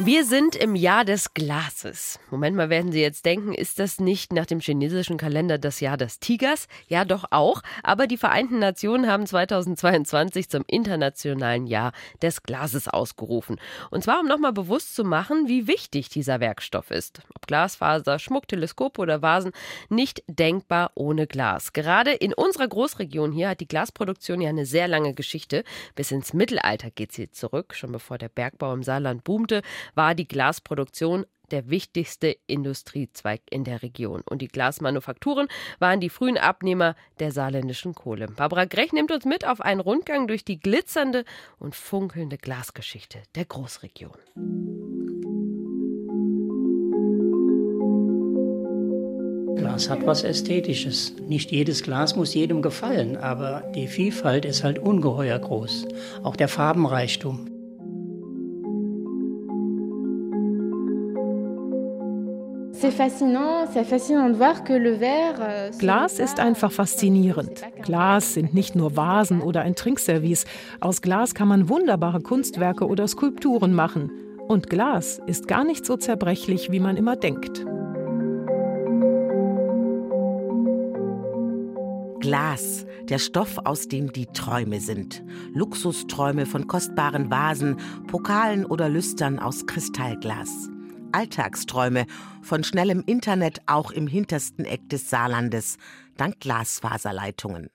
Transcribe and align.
Wir 0.00 0.24
sind 0.24 0.56
im 0.56 0.74
Jahr 0.74 1.04
des 1.04 1.34
Glases. 1.34 2.18
Moment 2.28 2.56
mal, 2.56 2.68
werden 2.68 2.90
Sie 2.90 3.00
jetzt 3.00 3.24
denken, 3.24 3.54
ist 3.54 3.78
das 3.78 4.00
nicht 4.00 4.32
nach 4.32 4.44
dem 4.44 4.58
chinesischen 4.58 5.16
Kalender 5.16 5.56
das 5.56 5.78
Jahr 5.78 5.96
des 5.96 6.18
Tigers? 6.18 6.66
Ja, 6.88 7.04
doch 7.04 7.26
auch. 7.30 7.62
Aber 7.84 8.08
die 8.08 8.16
Vereinten 8.16 8.58
Nationen 8.58 9.06
haben 9.06 9.24
2022 9.24 10.50
zum 10.50 10.64
internationalen 10.66 11.68
Jahr 11.68 11.92
des 12.20 12.42
Glases 12.42 12.88
ausgerufen. 12.88 13.60
Und 13.92 14.02
zwar, 14.02 14.18
um 14.18 14.26
nochmal 14.26 14.52
bewusst 14.52 14.96
zu 14.96 15.04
machen, 15.04 15.46
wie 15.46 15.68
wichtig 15.68 16.08
dieser 16.08 16.40
Werkstoff 16.40 16.90
ist. 16.90 17.20
Ob 17.32 17.46
Glasfaser, 17.46 18.18
Schmuck, 18.18 18.48
Teleskope 18.48 19.00
oder 19.00 19.22
Vasen, 19.22 19.52
nicht 19.90 20.24
denkbar 20.26 20.90
ohne 20.96 21.28
Glas. 21.28 21.72
Gerade 21.72 22.10
in 22.10 22.34
unserer 22.34 22.66
Großregion 22.66 23.30
hier 23.30 23.50
hat 23.50 23.60
die 23.60 23.68
Glasproduktion 23.68 24.40
ja 24.40 24.48
eine 24.48 24.66
sehr 24.66 24.88
lange 24.88 25.14
Geschichte. 25.14 25.62
Bis 25.94 26.10
ins 26.10 26.32
Mittelalter 26.32 26.90
geht 26.90 27.12
sie 27.12 27.30
zurück, 27.30 27.74
schon 27.76 27.92
bevor 27.92 28.18
der 28.18 28.28
Bergbau 28.28 28.74
im 28.74 28.82
Saarland 28.82 29.22
boomte 29.22 29.62
war 29.94 30.14
die 30.14 30.28
Glasproduktion 30.28 31.26
der 31.50 31.68
wichtigste 31.70 32.36
Industriezweig 32.46 33.42
in 33.50 33.64
der 33.64 33.82
Region. 33.82 34.22
Und 34.28 34.42
die 34.42 34.48
Glasmanufakturen 34.48 35.48
waren 35.78 36.00
die 36.00 36.08
frühen 36.08 36.38
Abnehmer 36.38 36.96
der 37.20 37.32
saarländischen 37.32 37.94
Kohle. 37.94 38.26
Barbara 38.28 38.64
Grech 38.64 38.92
nimmt 38.92 39.12
uns 39.12 39.24
mit 39.24 39.46
auf 39.46 39.60
einen 39.60 39.80
Rundgang 39.80 40.26
durch 40.26 40.44
die 40.44 40.58
glitzernde 40.58 41.24
und 41.58 41.74
funkelnde 41.74 42.38
Glasgeschichte 42.38 43.22
der 43.34 43.44
Großregion. 43.44 44.16
Glas 49.56 49.88
hat 49.88 50.04
was 50.06 50.24
Ästhetisches. 50.24 51.14
Nicht 51.28 51.50
jedes 51.50 51.82
Glas 51.82 52.16
muss 52.16 52.34
jedem 52.34 52.62
gefallen, 52.62 53.16
aber 53.16 53.62
die 53.74 53.86
Vielfalt 53.86 54.44
ist 54.44 54.64
halt 54.64 54.78
ungeheuer 54.78 55.38
groß. 55.38 55.86
Auch 56.22 56.36
der 56.36 56.48
Farbenreichtum. 56.48 57.53
Glas 65.78 66.18
ist 66.18 66.38
einfach 66.38 66.70
faszinierend. 66.70 67.62
Glas 67.82 68.34
sind 68.34 68.52
nicht 68.52 68.76
nur 68.76 68.96
Vasen 68.96 69.40
oder 69.40 69.62
ein 69.62 69.74
Trinkservice. 69.74 70.44
Aus 70.80 71.00
Glas 71.00 71.34
kann 71.34 71.48
man 71.48 71.68
wunderbare 71.68 72.20
Kunstwerke 72.20 72.86
oder 72.86 73.08
Skulpturen 73.08 73.74
machen. 73.74 74.10
Und 74.48 74.68
Glas 74.68 75.20
ist 75.26 75.48
gar 75.48 75.64
nicht 75.64 75.86
so 75.86 75.96
zerbrechlich, 75.96 76.70
wie 76.70 76.80
man 76.80 76.96
immer 76.96 77.16
denkt. 77.16 77.64
Glas, 82.20 82.86
der 83.08 83.18
Stoff, 83.18 83.58
aus 83.64 83.88
dem 83.88 84.12
die 84.12 84.26
Träume 84.26 84.80
sind. 84.80 85.22
Luxusträume 85.54 86.44
von 86.46 86.66
kostbaren 86.66 87.30
Vasen, 87.30 87.76
Pokalen 88.08 88.66
oder 88.66 88.88
Lüstern 88.88 89.38
aus 89.38 89.66
Kristallglas. 89.66 90.68
Alltagsträume 91.14 92.06
von 92.42 92.64
schnellem 92.64 93.04
Internet 93.06 93.60
auch 93.66 93.92
im 93.92 94.08
hintersten 94.08 94.64
Eck 94.64 94.88
des 94.88 95.08
Saarlandes, 95.08 95.78
dank 96.16 96.40
Glasfaserleitungen. 96.40 97.70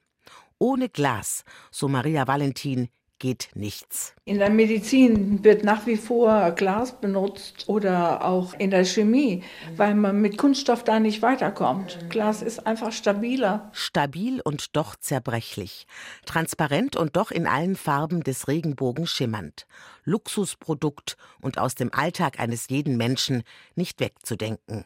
Ohne 0.60 0.90
Glas, 0.90 1.46
so 1.72 1.88
Maria 1.88 2.28
Valentin, 2.28 2.90
geht 3.20 3.50
nichts. 3.54 4.16
In 4.26 4.40
der 4.40 4.50
Medizin 4.50 5.44
wird 5.44 5.64
nach 5.64 5.86
wie 5.86 5.98
vor 5.98 6.52
Glas 6.52 7.00
benutzt 7.00 7.66
oder 7.68 8.26
auch 8.26 8.54
in 8.54 8.72
der 8.72 8.86
Chemie, 8.86 9.44
weil 9.76 9.94
man 9.96 10.22
mit 10.22 10.38
Kunststoff 10.38 10.84
da 10.84 11.00
nicht 11.00 11.22
weiterkommt. 11.22 12.00
Glas 12.10 12.42
ist 12.42 12.66
einfach 12.66 12.92
stabiler. 12.92 13.70
Stabil 13.74 14.42
und 14.42 14.76
doch 14.76 14.96
zerbrechlich. 14.96 15.86
Transparent 16.26 16.96
und 16.96 17.16
doch 17.16 17.32
in 17.32 17.46
allen 17.46 17.76
Farben 17.76 18.24
des 18.24 18.48
Regenbogens 18.48 19.12
schimmernd. 19.12 19.68
Luxusprodukt 20.06 21.18
und 21.42 21.58
aus 21.60 21.76
dem 21.76 21.94
Alltag 21.94 22.40
eines 22.40 22.70
jeden 22.70 22.98
Menschen 22.98 23.44
nicht 23.76 24.00
wegzudenken. 24.00 24.86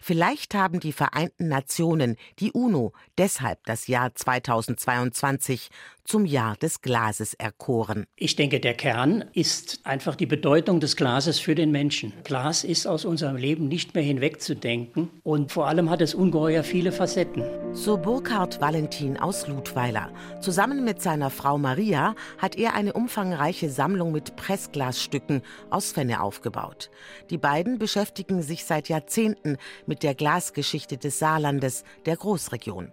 Vielleicht 0.00 0.54
haben 0.54 0.80
die 0.80 0.92
Vereinten 0.92 1.48
Nationen, 1.48 2.16
die 2.38 2.52
UNO, 2.52 2.92
deshalb 3.16 3.64
das 3.64 3.86
Jahr 3.86 4.14
2022 4.14 5.70
zum 6.08 6.24
Jahr 6.24 6.56
des 6.56 6.80
Glases 6.80 7.34
erkoren. 7.34 8.06
Ich 8.16 8.34
denke, 8.34 8.60
der 8.60 8.72
Kern 8.72 9.26
ist 9.34 9.80
einfach 9.84 10.16
die 10.16 10.24
Bedeutung 10.24 10.80
des 10.80 10.96
Glases 10.96 11.38
für 11.38 11.54
den 11.54 11.70
Menschen. 11.70 12.14
Glas 12.24 12.64
ist 12.64 12.86
aus 12.86 13.04
unserem 13.04 13.36
Leben 13.36 13.68
nicht 13.68 13.94
mehr 13.94 14.02
hinwegzudenken 14.02 15.10
und 15.22 15.52
vor 15.52 15.68
allem 15.68 15.90
hat 15.90 16.00
es 16.00 16.14
ungeheuer 16.14 16.64
viele 16.64 16.92
Facetten. 16.92 17.44
So 17.74 17.98
Burkhard 17.98 18.58
Valentin 18.58 19.18
aus 19.18 19.46
Ludweiler. 19.46 20.10
Zusammen 20.40 20.82
mit 20.82 21.02
seiner 21.02 21.28
Frau 21.28 21.58
Maria 21.58 22.14
hat 22.38 22.56
er 22.56 22.74
eine 22.74 22.94
umfangreiche 22.94 23.68
Sammlung 23.68 24.10
mit 24.10 24.34
Pressglasstücken 24.36 25.42
aus 25.68 25.92
Fenne 25.92 26.22
aufgebaut. 26.22 26.90
Die 27.28 27.36
beiden 27.36 27.78
beschäftigen 27.78 28.40
sich 28.40 28.64
seit 28.64 28.88
Jahrzehnten 28.88 29.58
mit 29.86 30.02
der 30.02 30.14
Glasgeschichte 30.14 30.96
des 30.98 31.18
Saarlandes, 31.18 31.84
der 32.06 32.16
Großregion. 32.16 32.92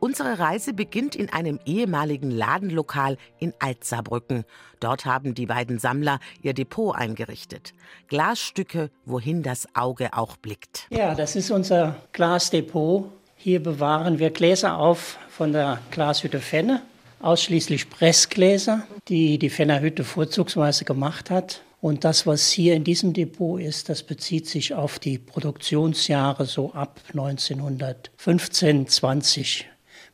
Unsere 0.00 0.38
Reise 0.38 0.72
beginnt 0.72 1.14
in 1.14 1.30
einem 1.32 1.58
ehemaligen 1.64 2.30
Ladenlokal 2.30 3.16
in 3.38 3.52
Altsaarbrücken. 3.58 4.44
Dort 4.80 5.04
haben 5.04 5.34
die 5.34 5.46
beiden 5.46 5.78
Sammler 5.78 6.20
ihr 6.42 6.54
Depot 6.54 6.94
eingerichtet. 6.94 7.72
Glasstücke, 8.08 8.90
wohin 9.04 9.42
das 9.42 9.68
Auge 9.74 10.14
auch 10.14 10.36
blickt. 10.36 10.86
Ja, 10.90 11.14
das 11.14 11.36
ist 11.36 11.50
unser 11.50 11.96
Glasdepot. 12.12 13.10
Hier 13.36 13.62
bewahren 13.62 14.18
wir 14.18 14.30
Gläser 14.30 14.78
auf 14.78 15.18
von 15.28 15.52
der 15.52 15.80
Glashütte 15.90 16.40
Fenne. 16.40 16.82
Ausschließlich 17.20 17.90
Pressgläser, 17.90 18.86
die 19.08 19.38
die 19.38 19.50
Fenner 19.50 19.80
Hütte 19.80 20.04
vorzugsweise 20.04 20.84
gemacht 20.84 21.30
hat. 21.30 21.62
Und 21.80 22.04
das, 22.04 22.26
was 22.26 22.50
hier 22.50 22.74
in 22.74 22.82
diesem 22.82 23.12
Depot 23.12 23.60
ist, 23.60 23.88
das 23.88 24.02
bezieht 24.02 24.48
sich 24.48 24.74
auf 24.74 24.98
die 24.98 25.18
Produktionsjahre 25.18 26.44
so 26.44 26.72
ab 26.72 27.00
1915, 27.12 28.88
20 28.88 29.68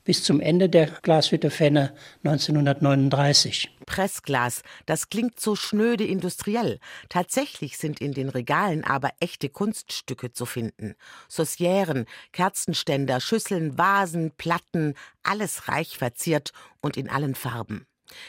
bis 0.04 0.22
zum 0.22 0.41
Ende 0.41 0.69
der 0.69 0.86
Glashütte 0.86 1.50
Fenne 1.50 1.94
1939. 2.25 3.70
Pressglas, 3.86 4.62
das 4.86 5.08
klingt 5.08 5.41
so 5.41 5.56
schnöde 5.56 6.04
industriell. 6.04 6.78
Tatsächlich 7.08 7.78
sind 7.78 8.00
in 8.00 8.12
den 8.12 8.28
Regalen 8.28 8.84
aber 8.84 9.10
echte 9.20 9.48
Kunststücke 9.48 10.32
zu 10.32 10.46
finden. 10.46 10.94
Saucieren, 11.28 12.04
Kerzenständer, 12.32 13.20
Schüsseln, 13.20 13.78
Vasen, 13.78 14.32
Platten, 14.36 14.94
alles 15.22 15.69
reich 15.69 15.96
verziert 15.96 16.52
und 16.81 16.96
in 16.96 17.08
allen 17.08 17.34
Farben. 17.34 17.86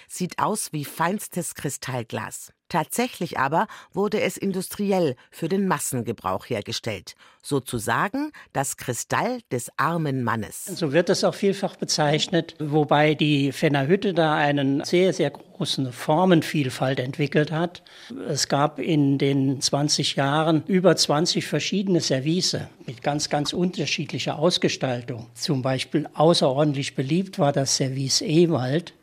Sieht 0.07 0.39
aus 0.39 0.71
wie 0.71 0.85
feinstes 0.85 1.55
Kristallglas. 1.55 2.51
Tatsächlich 2.67 3.37
aber 3.37 3.67
wurde 3.93 4.21
es 4.21 4.37
industriell 4.37 5.15
für 5.29 5.47
den 5.47 5.67
Massengebrauch 5.67 6.49
hergestellt. 6.49 7.13
Sozusagen 7.43 8.31
das 8.53 8.75
Kristall 8.77 9.39
des 9.51 9.69
armen 9.77 10.23
Mannes. 10.23 10.65
So 10.65 10.91
wird 10.91 11.11
es 11.11 11.23
auch 11.23 11.35
vielfach 11.35 11.75
bezeichnet, 11.75 12.55
wobei 12.59 13.13
die 13.13 13.51
Fenner 13.51 13.87
Hütte 13.87 14.15
da 14.15 14.33
einen 14.33 14.83
sehr, 14.83 15.13
sehr 15.13 15.29
großen 15.29 15.93
Formenvielfalt 15.93 16.99
entwickelt 16.99 17.51
hat. 17.51 17.83
Es 18.27 18.47
gab 18.47 18.79
in 18.79 19.19
den 19.19 19.61
20 19.61 20.15
Jahren 20.15 20.63
über 20.65 20.95
20 20.95 21.45
verschiedene 21.45 22.01
Service 22.01 22.57
mit 22.87 23.03
ganz, 23.03 23.29
ganz 23.29 23.53
unterschiedlicher 23.53 24.39
Ausgestaltung. 24.39 25.27
Zum 25.35 25.61
Beispiel 25.61 26.09
außerordentlich 26.15 26.95
beliebt 26.95 27.37
war 27.37 27.53
das 27.53 27.77
Service 27.77 28.21
Ewald 28.21 28.95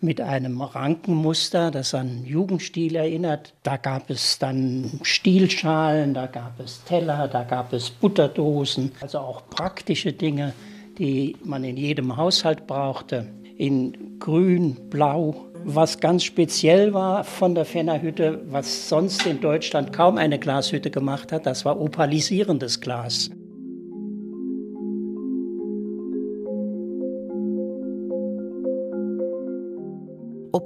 mit 0.00 0.20
einem 0.20 0.60
Rankenmuster, 0.60 1.70
das 1.70 1.94
an 1.94 2.24
Jugendstil 2.24 2.96
erinnert. 2.96 3.54
Da 3.62 3.76
gab 3.76 4.10
es 4.10 4.38
dann 4.38 5.00
Stielschalen, 5.02 6.14
da 6.14 6.26
gab 6.26 6.60
es 6.60 6.84
Teller, 6.84 7.28
da 7.28 7.44
gab 7.44 7.72
es 7.72 7.90
Butterdosen, 7.90 8.92
also 9.00 9.18
auch 9.18 9.48
praktische 9.48 10.12
Dinge, 10.12 10.52
die 10.98 11.36
man 11.44 11.64
in 11.64 11.76
jedem 11.76 12.16
Haushalt 12.16 12.66
brauchte. 12.66 13.26
In 13.56 14.18
grün, 14.18 14.76
blau, 14.90 15.46
was 15.64 15.98
ganz 15.98 16.24
speziell 16.24 16.92
war 16.94 17.24
von 17.24 17.54
der 17.54 17.64
Fennerhütte, 17.64 18.42
was 18.50 18.88
sonst 18.88 19.26
in 19.26 19.40
Deutschland 19.40 19.92
kaum 19.92 20.18
eine 20.18 20.38
Glashütte 20.38 20.90
gemacht 20.90 21.32
hat, 21.32 21.46
das 21.46 21.64
war 21.64 21.80
opalisierendes 21.80 22.80
Glas. 22.80 23.30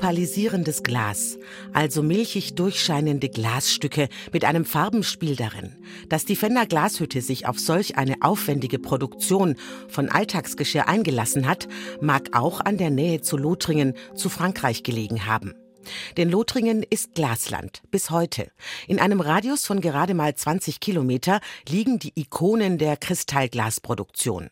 Opalisierendes 0.00 0.82
Glas, 0.82 1.38
also 1.74 2.02
milchig 2.02 2.54
durchscheinende 2.54 3.28
Glasstücke 3.28 4.08
mit 4.32 4.46
einem 4.46 4.64
Farbenspiel 4.64 5.36
darin. 5.36 5.76
Dass 6.08 6.24
die 6.24 6.36
Fender 6.36 6.64
Glashütte 6.64 7.20
sich 7.20 7.46
auf 7.46 7.58
solch 7.58 7.98
eine 7.98 8.16
aufwendige 8.22 8.78
Produktion 8.78 9.56
von 9.88 10.08
Alltagsgeschirr 10.08 10.88
eingelassen 10.88 11.46
hat, 11.46 11.68
mag 12.00 12.30
auch 12.32 12.62
an 12.62 12.78
der 12.78 12.88
Nähe 12.88 13.20
zu 13.20 13.36
Lothringen, 13.36 13.92
zu 14.14 14.30
Frankreich 14.30 14.84
gelegen 14.84 15.26
haben. 15.26 15.54
Denn 16.16 16.30
Lothringen 16.30 16.82
ist 16.82 17.14
Glasland 17.14 17.82
bis 17.90 18.10
heute. 18.10 18.50
In 18.86 19.00
einem 19.00 19.20
Radius 19.20 19.66
von 19.66 19.80
gerade 19.80 20.14
mal 20.14 20.34
20 20.34 20.80
Kilometer 20.80 21.40
liegen 21.68 21.98
die 21.98 22.12
Ikonen 22.14 22.78
der 22.78 22.96
Kristallglasproduktion. 22.96 24.50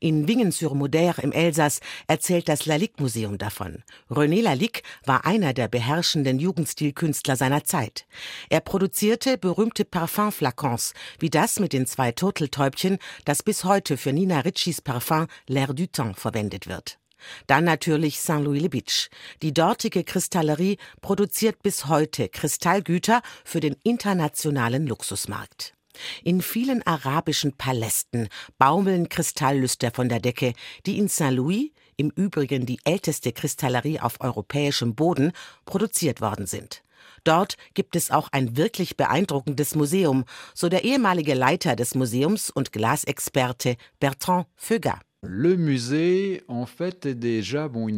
In 0.00 0.28
Wingen-sur-Moder 0.28 1.22
im 1.22 1.32
Elsass 1.32 1.80
erzählt 2.06 2.48
das 2.48 2.66
Lalique-Museum 2.66 3.38
davon. 3.38 3.82
René 4.10 4.42
Lalique 4.42 4.82
war 5.04 5.24
einer 5.24 5.52
der 5.52 5.68
beherrschenden 5.68 6.38
Jugendstilkünstler 6.38 7.36
seiner 7.36 7.64
Zeit. 7.64 8.06
Er 8.48 8.60
produzierte 8.60 9.38
berühmte 9.38 9.84
Parfumflakons, 9.84 10.94
wie 11.18 11.30
das 11.30 11.60
mit 11.60 11.72
den 11.72 11.86
zwei 11.86 12.12
Turteltäubchen, 12.12 12.98
das 13.24 13.42
bis 13.42 13.64
heute 13.64 13.96
für 13.96 14.12
Nina 14.12 14.40
Riccis 14.40 14.80
Parfum 14.80 15.26
L'air 15.48 15.72
du 15.72 15.86
Temps 15.86 16.20
verwendet 16.20 16.66
wird. 16.68 16.98
Dann 17.46 17.64
natürlich 17.64 18.20
Saint-Louis-le-Beach. 18.20 19.10
Die 19.42 19.54
dortige 19.54 20.04
Kristallerie 20.04 20.78
produziert 21.00 21.62
bis 21.62 21.86
heute 21.86 22.28
Kristallgüter 22.28 23.22
für 23.44 23.60
den 23.60 23.76
internationalen 23.82 24.86
Luxusmarkt. 24.86 25.74
In 26.22 26.42
vielen 26.42 26.86
arabischen 26.86 27.52
Palästen 27.56 28.28
baumeln 28.58 29.08
Kristalllüster 29.08 29.90
von 29.90 30.08
der 30.08 30.20
Decke, 30.20 30.52
die 30.86 30.98
in 30.98 31.08
Saint-Louis, 31.08 31.70
im 31.96 32.10
Übrigen 32.10 32.66
die 32.66 32.78
älteste 32.84 33.32
Kristallerie 33.32 34.00
auf 34.00 34.20
europäischem 34.20 34.94
Boden, 34.94 35.32
produziert 35.64 36.20
worden 36.20 36.46
sind. 36.46 36.82
Dort 37.24 37.56
gibt 37.74 37.96
es 37.96 38.10
auch 38.10 38.28
ein 38.32 38.56
wirklich 38.56 38.96
beeindruckendes 38.96 39.74
Museum, 39.74 40.24
so 40.54 40.68
der 40.68 40.84
ehemalige 40.84 41.34
Leiter 41.34 41.74
des 41.74 41.94
Museums 41.94 42.50
und 42.50 42.72
Glasexperte 42.72 43.76
Bertrand 43.98 44.46
Feugat. 44.54 45.07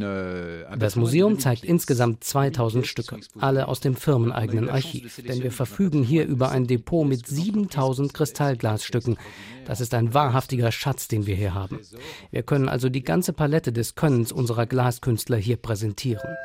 Euh, 0.02 0.76
das 0.78 0.96
Museum 0.96 1.38
zeigt 1.38 1.64
insgesamt 1.64 2.24
2000 2.24 2.86
Stücke, 2.86 3.18
alle 3.38 3.68
aus 3.68 3.80
dem 3.80 3.94
firmeneigenen 3.94 4.70
Archiv. 4.70 5.20
Denn 5.28 5.42
wir 5.42 5.52
verfügen 5.52 6.02
hier 6.02 6.24
über 6.24 6.50
ein 6.50 6.66
Depot 6.66 7.06
mit 7.06 7.26
7000 7.26 8.14
Kristallglasstücken. 8.14 9.18
Das 9.66 9.82
ist 9.82 9.92
ein 9.92 10.14
wahrhaftiger 10.14 10.72
Schatz, 10.72 11.08
den 11.08 11.26
wir 11.26 11.34
hier 11.34 11.52
haben. 11.52 11.80
Wir 12.30 12.42
können 12.42 12.70
also 12.70 12.88
die 12.88 13.02
ganze 13.02 13.34
Palette 13.34 13.70
des 13.70 13.94
Könnens 13.96 14.32
unserer 14.32 14.64
Glaskünstler 14.64 15.36
hier 15.36 15.58
präsentieren. 15.58 16.36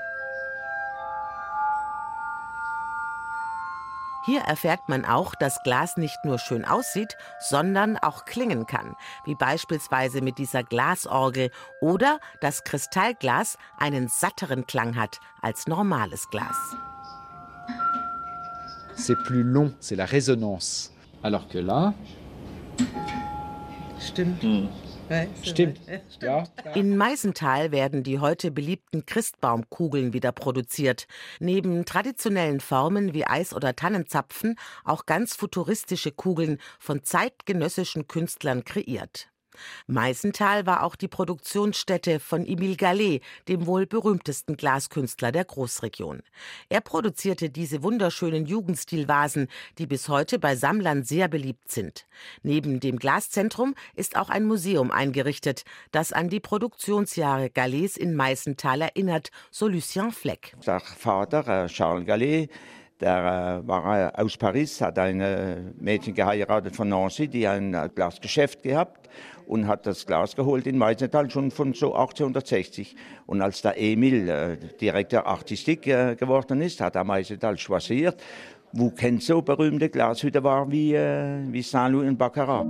Hier 4.26 4.42
erfährt 4.42 4.90
man 4.90 5.06
auch, 5.06 5.36
dass 5.36 5.62
Glas 5.64 5.98
nicht 5.98 6.18
nur 6.24 6.40
schön 6.40 6.66
aussieht, 6.66 7.16
sondern 7.40 7.98
auch 7.98 8.26
klingen 8.26 8.66
kann, 8.66 8.96
wie 9.26 9.36
beispielsweise 9.36 10.22
mit 10.22 10.40
dieser 10.40 10.64
Glasorgel 10.64 11.52
oder 11.80 12.20
dass 12.42 12.64
Kristallglas 12.64 13.58
einen 13.78 14.08
satteren 14.08 14.66
Klang 14.66 14.96
hat 14.96 15.20
als 15.42 15.68
normales 15.68 16.30
Glas. 16.30 16.58
C'est 18.96 19.18
plus 19.26 19.44
long, 19.44 19.74
c'est 19.80 19.98
la 19.98 20.06
résonance. 20.06 20.92
Alors 21.22 21.48
que 21.48 21.60
là, 21.60 21.94
Stimmt. 24.00 24.42
Hm. 24.44 24.68
Stimmt. 25.44 25.80
Ja. 26.22 26.44
In 26.74 26.98
Meisenthal 26.98 27.72
werden 27.72 28.04
die 28.04 28.20
heute 28.20 28.52
beliebten 28.52 29.06
Christbaumkugeln 29.06 30.14
wieder 30.14 30.32
produziert. 30.32 31.08
Neben 31.40 31.86
traditionellen 31.86 32.60
Formen 32.60 33.14
wie 33.14 33.26
Eis- 33.26 33.54
oder 33.54 33.76
Tannenzapfen 33.76 34.56
auch 34.84 35.06
ganz 35.06 35.36
futuristische 35.36 36.12
Kugeln 36.12 36.60
von 36.80 37.04
zeitgenössischen 37.04 38.08
Künstlern 38.08 38.64
kreiert. 38.64 39.30
Meißenthal 39.88 40.66
war 40.66 40.84
auch 40.84 40.96
die 40.96 41.08
Produktionsstätte 41.08 42.20
von 42.20 42.46
Emile 42.46 42.76
Gallet, 42.76 43.22
dem 43.48 43.66
wohl 43.66 43.86
berühmtesten 43.86 44.58
Glaskünstler 44.58 45.32
der 45.32 45.46
Großregion. 45.46 46.22
Er 46.70 46.82
produzierte 46.82 47.50
diese 47.50 47.84
wunderschönen 47.84 48.46
Jugendstilvasen, 48.46 49.48
die 49.78 49.88
bis 49.88 50.10
heute 50.10 50.40
bei 50.40 50.56
Sammlern 50.56 51.04
sehr 51.04 51.28
beliebt 51.28 51.72
sind. 51.72 52.06
Neben 52.44 52.80
dem 52.80 52.98
Glaszentrum 52.98 53.76
ist 53.96 54.16
auch 54.16 54.30
ein 54.30 54.46
Museum 54.46 54.92
eingerichtet, 54.92 55.64
das 55.92 56.14
an 56.14 56.30
die 56.30 56.40
Produktionsjahre 56.40 57.50
Gallets 57.50 57.98
in 57.98 58.16
Meißenthal 58.16 58.82
erinnert, 58.82 59.30
so 59.52 59.68
Lucien 59.68 60.12
Fleck. 60.12 60.56
Der 60.66 60.80
Vater, 60.80 61.68
Charles 61.68 62.06
Gallet, 62.06 62.50
der 63.02 63.62
äh, 63.64 63.68
war 63.68 64.18
aus 64.20 64.38
Paris, 64.38 64.82
hat 64.82 64.98
ein 65.00 65.74
Mädchen 65.80 66.14
geheiratet 66.14 66.76
von 66.76 66.90
Nancy, 66.90 67.28
die 67.28 67.48
ein 67.48 67.76
Glasgeschäft 67.94 68.64
gehabt 68.64 69.10
und 69.48 69.68
hat 69.68 69.86
das 69.86 70.06
Glas 70.06 70.36
geholt 70.36 70.68
in 70.68 70.78
Meisenthal 70.78 71.30
schon 71.30 71.52
von 71.52 71.74
so 71.74 71.94
1860. 71.94 72.96
Und 73.26 73.42
als 73.42 73.62
der 73.62 73.80
Emil 73.80 74.30
äh, 74.30 74.58
Direktor 74.80 75.26
Artistik 75.26 75.88
äh, 75.88 76.16
geworden 76.16 76.62
ist, 76.62 76.82
hat 76.82 76.96
er 76.96 77.04
Meisenthal 77.04 77.56
choisiert, 77.58 78.22
wo 78.72 78.92
kein 78.92 79.20
so 79.20 79.42
berühmte 79.42 79.90
Glashütte 79.90 80.44
war 80.44 80.72
wie, 80.72 80.96
äh, 80.96 81.40
wie 81.52 81.62
Saint-Louis 81.62 82.10
und 82.10 82.18
Baccarat. 82.18 82.66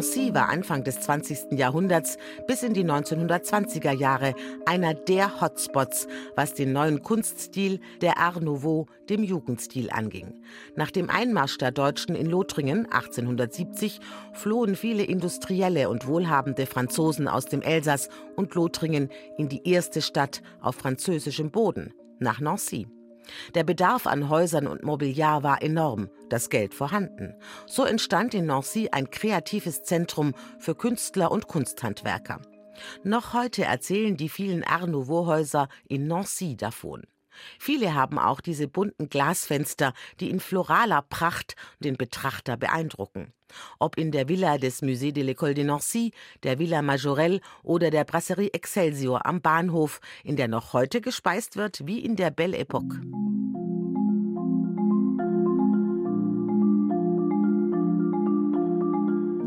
Nancy 0.00 0.32
war 0.32 0.48
Anfang 0.48 0.82
des 0.82 0.98
20. 1.02 1.58
Jahrhunderts 1.58 2.16
bis 2.46 2.62
in 2.62 2.72
die 2.72 2.86
1920er 2.86 3.92
Jahre 3.92 4.34
einer 4.64 4.94
der 4.94 5.42
Hotspots, 5.42 6.08
was 6.34 6.54
den 6.54 6.72
neuen 6.72 7.02
Kunststil 7.02 7.80
der 8.00 8.16
Art 8.16 8.40
Nouveau, 8.40 8.86
dem 9.10 9.22
Jugendstil, 9.22 9.90
anging. 9.90 10.40
Nach 10.74 10.90
dem 10.90 11.10
Einmarsch 11.10 11.58
der 11.58 11.70
Deutschen 11.70 12.14
in 12.14 12.24
Lothringen 12.24 12.86
1870 12.90 14.00
flohen 14.32 14.74
viele 14.74 15.02
industrielle 15.02 15.90
und 15.90 16.06
wohlhabende 16.06 16.64
Franzosen 16.64 17.28
aus 17.28 17.44
dem 17.44 17.60
Elsass 17.60 18.08
und 18.36 18.54
Lothringen 18.54 19.10
in 19.36 19.50
die 19.50 19.68
erste 19.68 20.00
Stadt 20.00 20.40
auf 20.62 20.76
französischem 20.76 21.50
Boden, 21.50 21.92
nach 22.18 22.40
Nancy. 22.40 22.86
Der 23.54 23.64
Bedarf 23.64 24.06
an 24.06 24.28
Häusern 24.28 24.66
und 24.66 24.82
Mobiliar 24.82 25.42
war 25.42 25.62
enorm, 25.62 26.08
das 26.28 26.50
Geld 26.50 26.74
vorhanden. 26.74 27.34
So 27.66 27.84
entstand 27.84 28.34
in 28.34 28.46
Nancy 28.46 28.88
ein 28.90 29.10
kreatives 29.10 29.82
Zentrum 29.82 30.34
für 30.58 30.74
Künstler 30.74 31.30
und 31.30 31.46
Kunsthandwerker. 31.46 32.40
Noch 33.04 33.34
heute 33.34 33.64
erzählen 33.64 34.16
die 34.16 34.28
vielen 34.28 34.64
Art 34.64 34.88
Nouveau-Häuser 34.88 35.68
in 35.88 36.06
Nancy 36.06 36.56
davon. 36.56 37.02
Viele 37.58 37.94
haben 37.94 38.18
auch 38.18 38.40
diese 38.40 38.68
bunten 38.68 39.08
Glasfenster, 39.08 39.92
die 40.20 40.30
in 40.30 40.40
floraler 40.40 41.02
Pracht 41.02 41.56
den 41.78 41.96
Betrachter 41.96 42.56
beeindrucken. 42.56 43.32
Ob 43.78 43.98
in 43.98 44.12
der 44.12 44.28
Villa 44.28 44.58
des 44.58 44.82
Musée 44.82 45.12
de 45.12 45.22
l'École 45.22 45.54
de 45.54 45.64
Nancy, 45.64 46.12
der 46.42 46.58
Villa 46.58 46.82
Majorelle 46.82 47.40
oder 47.62 47.90
der 47.90 48.04
Brasserie 48.04 48.50
Excelsior 48.52 49.26
am 49.26 49.40
Bahnhof, 49.40 50.00
in 50.24 50.36
der 50.36 50.48
noch 50.48 50.72
heute 50.72 51.00
gespeist 51.00 51.56
wird 51.56 51.86
wie 51.86 51.98
in 52.00 52.16
der 52.16 52.30
Belle 52.30 52.58
Époque. 52.58 53.00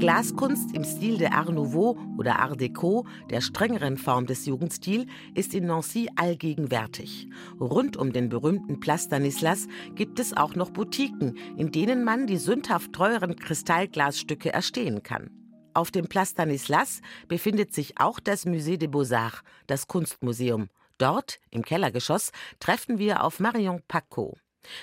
Glaskunst 0.04 0.76
im 0.76 0.84
Stil 0.84 1.18
der 1.18 1.32
Art 1.32 1.48
Nouveau 1.48 1.98
oder 2.18 2.40
Art 2.40 2.60
Deco, 2.60 3.08
der 3.30 3.40
strengeren 3.40 3.96
Form 3.96 4.26
des 4.26 4.46
Jugendstil, 4.46 5.08
ist 5.34 5.54
in 5.54 5.68
Nancy 5.68 6.10
allgegenwärtig. 6.18 7.30
Rund 7.58 7.96
um 7.96 8.12
den 8.12 8.28
berühmten 8.28 8.82
Place 8.82 9.06
Stanislas 9.06 9.66
gibt 9.96 10.20
es 10.20 10.36
auch 10.36 10.56
noch 10.56 10.72
Boutiquen, 10.72 11.38
in 11.56 11.72
denen 11.72 12.04
man 12.04 12.28
die 12.28 12.36
sündhaft 12.36 12.92
teuren 12.92 13.38
Kristallglasstücke 13.38 14.52
erstehen 14.52 15.04
kann. 15.04 15.30
Auf 15.74 15.90
dem 15.90 16.10
Place 16.10 16.32
Stanislas 16.32 17.00
befindet 17.30 17.74
sich 17.74 17.98
auch 17.98 18.20
das 18.20 18.46
Musée 18.46 18.76
des 18.76 18.92
Beaux-Arts, 18.92 19.42
das 19.68 19.88
Kunstmuseum. 19.88 20.68
Dort, 20.98 21.40
im 21.50 21.64
Kellergeschoss, 21.64 22.34
treffen 22.60 23.00
wir 23.00 23.24
auf 23.24 23.40
Marion 23.40 23.82
Paco. 23.88 24.36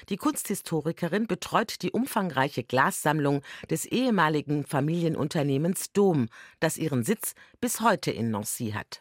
Die 0.08 0.16
Kunsthistorikerin 0.16 1.26
betreut 1.26 1.82
die 1.82 1.90
umfangreiche 1.90 2.62
Glassammlung 2.62 3.42
des 3.70 3.86
ehemaligen 3.86 4.64
Familienunternehmens 4.64 5.92
Dom, 5.92 6.28
das 6.60 6.76
ihren 6.76 7.04
Sitz 7.04 7.34
bis 7.60 7.80
heute 7.80 8.10
in 8.10 8.30
Nancy 8.30 8.72
hat. 8.72 9.00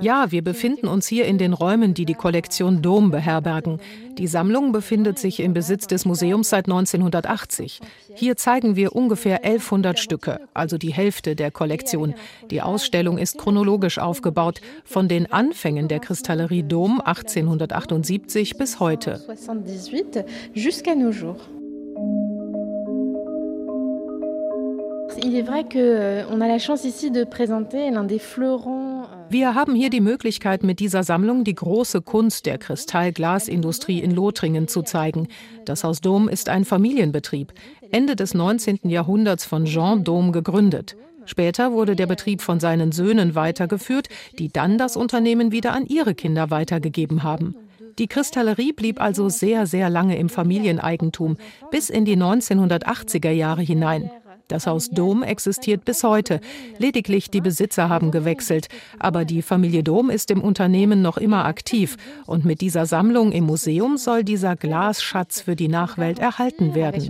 Ja, 0.00 0.32
wir 0.32 0.42
befinden 0.42 0.88
uns 0.88 1.06
hier 1.06 1.26
in 1.26 1.38
den 1.38 1.52
Räumen, 1.52 1.94
die 1.94 2.04
die 2.04 2.14
Kollektion 2.14 2.82
Dom 2.82 3.10
beherbergen. 3.10 3.80
Die 4.18 4.26
Sammlung 4.26 4.72
befindet 4.72 5.18
sich 5.18 5.40
im 5.40 5.54
Besitz 5.54 5.86
des 5.86 6.04
Museums 6.04 6.50
seit 6.50 6.66
1980. 6.66 7.80
Hier 8.14 8.36
zeigen 8.36 8.76
wir 8.76 8.94
ungefähr 8.94 9.44
1100 9.44 9.98
Stücke, 9.98 10.40
also 10.54 10.76
die 10.76 10.92
Hälfte 10.92 11.36
der 11.36 11.50
Kollektion. 11.50 12.14
Die 12.50 12.60
Ausstellung 12.60 13.16
ist 13.16 13.38
chronologisch 13.38 13.98
aufgebaut, 13.98 14.60
von 14.84 15.08
den 15.08 15.30
Anfängen 15.32 15.71
der 15.88 16.00
Kristallerie 16.00 16.62
Dom 16.62 17.00
1878 17.00 18.56
bis 18.56 18.80
heute. 18.80 19.20
Euh, 25.74 26.24
fleurons 28.18 29.06
Wir 29.28 29.54
haben 29.54 29.74
hier 29.74 29.90
die 29.90 30.00
Möglichkeit, 30.00 30.62
mit 30.62 30.80
dieser 30.80 31.02
Sammlung 31.02 31.44
die 31.44 31.54
große 31.54 32.02
Kunst 32.02 32.46
der 32.46 32.58
Kristallglasindustrie 32.58 34.00
in 34.00 34.10
Lothringen 34.10 34.68
zu 34.68 34.82
zeigen. 34.82 35.28
Das 35.64 35.84
Haus 35.84 36.00
Dom 36.00 36.28
ist 36.28 36.48
ein 36.48 36.64
Familienbetrieb, 36.64 37.52
Ende 37.90 38.16
des 38.16 38.34
19. 38.34 38.80
Jahrhunderts 38.84 39.44
von 39.44 39.64
Jean 39.64 40.04
Dom 40.04 40.32
gegründet. 40.32 40.96
Später 41.26 41.72
wurde 41.72 41.96
der 41.96 42.06
Betrieb 42.06 42.42
von 42.42 42.60
seinen 42.60 42.92
Söhnen 42.92 43.34
weitergeführt, 43.34 44.08
die 44.38 44.48
dann 44.48 44.78
das 44.78 44.96
Unternehmen 44.96 45.52
wieder 45.52 45.72
an 45.72 45.86
ihre 45.86 46.14
Kinder 46.14 46.50
weitergegeben 46.50 47.22
haben. 47.22 47.54
Die 47.98 48.06
Kristallerie 48.06 48.72
blieb 48.72 49.00
also 49.00 49.28
sehr, 49.28 49.66
sehr 49.66 49.90
lange 49.90 50.16
im 50.16 50.28
Familieneigentum, 50.28 51.36
bis 51.70 51.90
in 51.90 52.04
die 52.04 52.16
1980er 52.16 53.30
Jahre 53.30 53.62
hinein. 53.62 54.10
Das 54.52 54.66
Haus 54.66 54.90
Dom 54.90 55.22
existiert 55.22 55.86
bis 55.86 56.04
heute. 56.04 56.38
Lediglich 56.76 57.30
die 57.30 57.40
Besitzer 57.40 57.88
haben 57.88 58.10
gewechselt. 58.10 58.68
Aber 58.98 59.24
die 59.24 59.40
Familie 59.40 59.82
Dom 59.82 60.10
ist 60.10 60.30
im 60.30 60.42
Unternehmen 60.42 61.00
noch 61.00 61.16
immer 61.16 61.46
aktiv. 61.46 61.96
Und 62.26 62.44
mit 62.44 62.60
dieser 62.60 62.84
Sammlung 62.84 63.32
im 63.32 63.44
Museum 63.44 63.96
soll 63.96 64.24
dieser 64.24 64.54
Glasschatz 64.54 65.40
für 65.40 65.56
die 65.56 65.68
Nachwelt 65.68 66.18
erhalten 66.18 66.74
werden. 66.74 67.00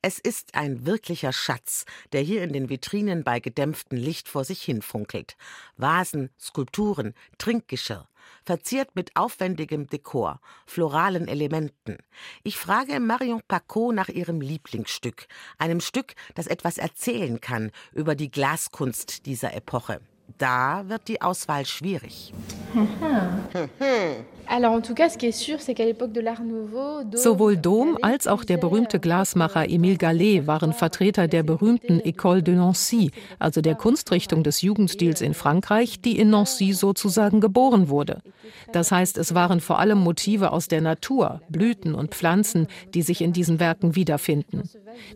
Es 0.00 0.18
ist 0.18 0.54
ein 0.54 0.86
wirklicher 0.86 1.34
Schatz, 1.34 1.84
der 2.14 2.22
hier 2.22 2.42
in 2.42 2.54
den 2.54 2.70
Vitrinen 2.70 3.22
bei 3.22 3.38
gedämpftem 3.38 3.98
Licht 3.98 4.28
vor 4.28 4.44
sich 4.44 4.62
hin 4.62 4.80
funkelt. 4.80 5.36
Vasen, 5.76 6.30
Skulpturen, 6.40 7.12
Trinkgeschirr 7.36 8.08
verziert 8.48 8.96
mit 8.96 9.14
aufwendigem 9.14 9.88
Dekor, 9.88 10.40
floralen 10.64 11.28
Elementen. 11.28 11.98
Ich 12.42 12.56
frage 12.56 12.98
Marion 12.98 13.42
Pacot 13.46 13.94
nach 13.94 14.08
ihrem 14.08 14.40
Lieblingsstück, 14.40 15.26
einem 15.58 15.80
Stück, 15.80 16.14
das 16.34 16.46
etwas 16.46 16.78
erzählen 16.78 17.42
kann 17.42 17.72
über 17.92 18.14
die 18.14 18.30
Glaskunst 18.30 19.26
dieser 19.26 19.52
Epoche. 19.52 20.00
Da 20.36 20.84
wird 20.86 21.08
die 21.08 21.22
Auswahl 21.22 21.64
schwierig. 21.64 22.32
Sowohl 27.14 27.56
Dom 27.56 27.98
als 28.02 28.26
auch 28.26 28.44
der 28.44 28.56
berühmte 28.56 29.00
Glasmacher 29.00 29.62
Émile 29.62 29.98
Gallet 29.98 30.46
waren 30.46 30.72
Vertreter 30.72 31.28
der 31.28 31.42
berühmten 31.42 32.00
École 32.00 32.42
de 32.42 32.54
Nancy, 32.54 33.10
also 33.38 33.60
der 33.60 33.74
Kunstrichtung 33.74 34.42
des 34.42 34.62
Jugendstils 34.62 35.20
in 35.20 35.34
Frankreich, 35.34 36.00
die 36.00 36.18
in 36.18 36.30
Nancy 36.30 36.72
sozusagen 36.72 37.40
geboren 37.40 37.88
wurde. 37.88 38.22
Das 38.72 38.92
heißt, 38.92 39.18
es 39.18 39.34
waren 39.34 39.60
vor 39.60 39.78
allem 39.78 39.98
Motive 39.98 40.52
aus 40.52 40.68
der 40.68 40.80
Natur, 40.80 41.40
Blüten 41.48 41.94
und 41.94 42.14
Pflanzen, 42.14 42.68
die 42.94 43.02
sich 43.02 43.22
in 43.22 43.32
diesen 43.32 43.60
Werken 43.60 43.96
wiederfinden. 43.96 44.62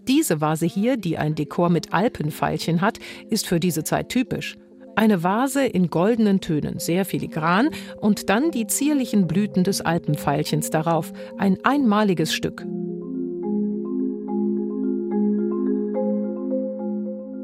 Diese 0.08 0.40
Vase 0.40 0.66
hier, 0.66 0.96
die 0.96 1.18
ein 1.18 1.34
Dekor 1.34 1.70
mit 1.70 1.92
Alpenpfeilchen 1.92 2.80
hat, 2.80 2.98
ist 3.30 3.46
für 3.46 3.60
diese 3.60 3.84
Zeit 3.84 4.08
typisch. 4.08 4.56
Eine 4.94 5.22
Vase 5.22 5.64
in 5.64 5.88
goldenen 5.88 6.40
Tönen, 6.40 6.78
sehr 6.78 7.04
filigran, 7.06 7.70
und 7.96 8.28
dann 8.28 8.50
die 8.50 8.66
zierlichen 8.66 9.26
Blüten 9.26 9.64
des 9.64 9.80
Alpenpfeilchens 9.80 10.68
darauf. 10.68 11.12
Ein 11.38 11.58
einmaliges 11.64 12.34
Stück. 12.34 12.66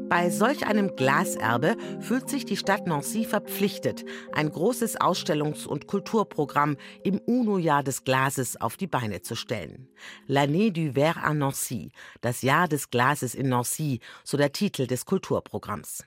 Bei 0.09 0.29
solch 0.29 0.65
einem 0.67 0.95
Glaserbe 0.95 1.75
fühlt 1.99 2.29
sich 2.29 2.45
die 2.45 2.57
Stadt 2.57 2.87
Nancy 2.87 3.25
verpflichtet, 3.25 4.05
ein 4.31 4.51
großes 4.51 4.99
Ausstellungs- 4.99 5.65
und 5.65 5.87
Kulturprogramm 5.87 6.77
im 7.03 7.19
UNO-Jahr 7.19 7.83
des 7.83 8.03
Glases 8.03 8.59
auf 8.59 8.75
die 8.75 8.87
Beine 8.87 9.21
zu 9.21 9.35
stellen. 9.35 9.87
L'année 10.27 10.71
du 10.71 10.93
verre 10.93 11.23
à 11.23 11.33
Nancy, 11.33 11.91
das 12.21 12.41
Jahr 12.41 12.67
des 12.67 12.89
Glases 12.89 13.33
in 13.33 13.49
Nancy, 13.49 14.01
so 14.23 14.35
der 14.35 14.51
Titel 14.51 14.87
des 14.87 15.05
Kulturprogramms. 15.05 16.03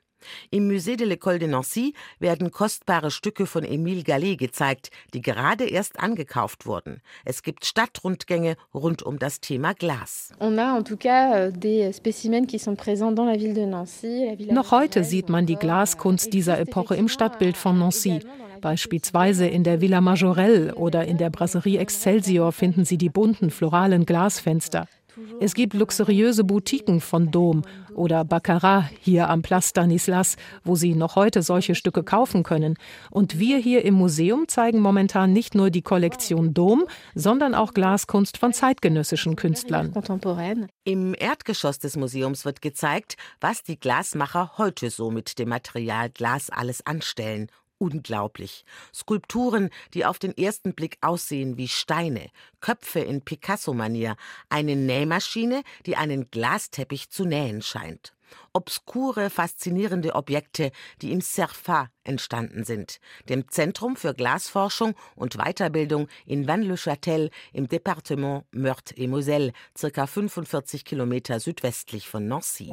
Im 0.50 0.68
Musée 0.68 0.96
de 0.96 1.04
l'École 1.04 1.38
de 1.38 1.46
Nancy 1.46 1.94
werden 2.18 2.50
kostbare 2.50 3.10
Stücke 3.10 3.46
von 3.46 3.64
Émile 3.64 4.04
Gallet 4.04 4.36
gezeigt, 4.36 4.90
die 5.14 5.20
gerade 5.20 5.64
erst 5.64 6.00
angekauft 6.00 6.66
wurden. 6.66 7.00
Es 7.24 7.42
gibt 7.42 7.64
Stadtrundgänge 7.64 8.56
rund 8.74 9.02
um 9.02 9.18
das 9.18 9.40
Thema 9.40 9.74
Glas. 9.74 10.32
Euh, 10.40 10.50
Noch 14.52 14.70
heute 14.70 15.04
sieht 15.04 15.28
man 15.28 15.46
die 15.46 15.56
Glaskunst 15.56 16.32
dieser 16.32 16.58
Epoche 16.58 16.94
im 16.96 17.08
Stadtbild 17.08 17.56
von 17.56 17.78
Nancy. 17.78 18.20
Beispielsweise 18.60 19.46
in 19.48 19.64
der 19.64 19.80
Villa 19.80 20.00
Majorelle 20.00 20.76
oder 20.76 21.04
in 21.04 21.18
der 21.18 21.30
Brasserie 21.30 21.78
Excelsior 21.78 22.52
finden 22.52 22.84
Sie 22.84 22.96
die 22.96 23.08
bunten 23.08 23.50
floralen 23.50 24.06
Glasfenster. 24.06 24.86
Es 25.40 25.54
gibt 25.54 25.74
luxuriöse 25.74 26.44
Boutiquen 26.44 27.00
von 27.00 27.30
Dom 27.30 27.62
oder 27.94 28.24
Baccarat 28.24 28.84
hier 29.00 29.28
am 29.28 29.42
Place 29.42 29.68
Stanislas, 29.68 30.36
wo 30.64 30.76
Sie 30.76 30.94
noch 30.94 31.16
heute 31.16 31.42
solche 31.42 31.74
Stücke 31.74 32.02
kaufen 32.02 32.42
können. 32.42 32.76
Und 33.10 33.38
wir 33.38 33.58
hier 33.58 33.84
im 33.84 33.94
Museum 33.94 34.48
zeigen 34.48 34.80
momentan 34.80 35.32
nicht 35.32 35.54
nur 35.54 35.70
die 35.70 35.82
Kollektion 35.82 36.54
Dom, 36.54 36.84
sondern 37.14 37.54
auch 37.54 37.74
Glaskunst 37.74 38.38
von 38.38 38.52
zeitgenössischen 38.52 39.36
Künstlern. 39.36 39.92
Im 40.84 41.14
Erdgeschoss 41.18 41.78
des 41.78 41.96
Museums 41.96 42.44
wird 42.44 42.62
gezeigt, 42.62 43.16
was 43.40 43.62
die 43.62 43.78
Glasmacher 43.78 44.52
heute 44.58 44.90
so 44.90 45.10
mit 45.10 45.38
dem 45.38 45.48
Material 45.48 46.10
Glas 46.10 46.50
alles 46.50 46.84
anstellen 46.86 47.48
unglaublich. 47.82 48.64
Skulpturen, 48.94 49.68
die 49.92 50.06
auf 50.06 50.20
den 50.20 50.36
ersten 50.36 50.72
Blick 50.72 50.98
aussehen 51.00 51.56
wie 51.56 51.66
Steine, 51.68 52.30
Köpfe 52.60 53.00
in 53.00 53.22
Picasso-Manier, 53.22 54.14
eine 54.48 54.76
Nähmaschine, 54.76 55.62
die 55.84 55.96
einen 55.96 56.30
Glasteppich 56.30 57.10
zu 57.10 57.24
nähen 57.24 57.60
scheint. 57.60 58.14
Obskure, 58.54 59.28
faszinierende 59.28 60.14
Objekte, 60.14 60.70
die 61.02 61.12
im 61.12 61.20
CERFA 61.20 61.90
entstanden 62.04 62.64
sind, 62.64 62.98
dem 63.28 63.48
Zentrum 63.48 63.96
für 63.96 64.14
Glasforschung 64.14 64.94
und 65.16 65.36
Weiterbildung 65.36 66.08
in 66.24 66.46
Vannes-le-Châtel 66.46 67.30
im 67.52 67.68
Departement 67.68 68.44
Meurthe-et-Moselle, 68.52 69.52
circa 69.76 70.06
45 70.06 70.84
Kilometer 70.84 71.40
südwestlich 71.40 72.08
von 72.08 72.26
Nancy. 72.26 72.72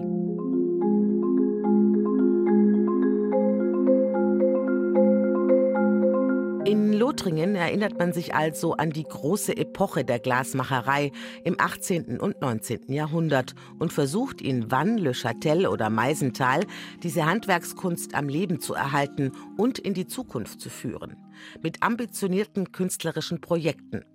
Lothringen 7.20 7.56
erinnert 7.56 8.00
man 8.00 8.14
sich 8.14 8.34
also 8.34 8.76
an 8.76 8.92
die 8.92 9.04
große 9.04 9.58
Epoche 9.58 10.06
der 10.06 10.20
Glasmacherei 10.20 11.12
im 11.44 11.60
18. 11.60 12.18
und 12.18 12.40
19. 12.40 12.94
Jahrhundert 12.94 13.56
und 13.78 13.92
versucht 13.92 14.42
in 14.42 14.72
Vannes, 14.72 15.02
Le 15.02 15.12
Châtel 15.12 15.68
oder 15.68 15.90
Meisenthal 15.90 16.62
diese 17.04 17.26
Handwerkskunst 17.26 18.16
am 18.16 18.30
Leben 18.30 18.62
zu 18.62 18.74
erhalten 18.74 19.34
und 19.58 19.80
in 19.80 19.94
die 19.94 20.08
Zukunft 20.08 20.62
zu 20.62 20.70
führen. 20.70 21.18
Mit 21.62 21.84
ambitionierten 21.84 22.72
künstlerischen 22.72 23.42
Projekten. 23.42 24.06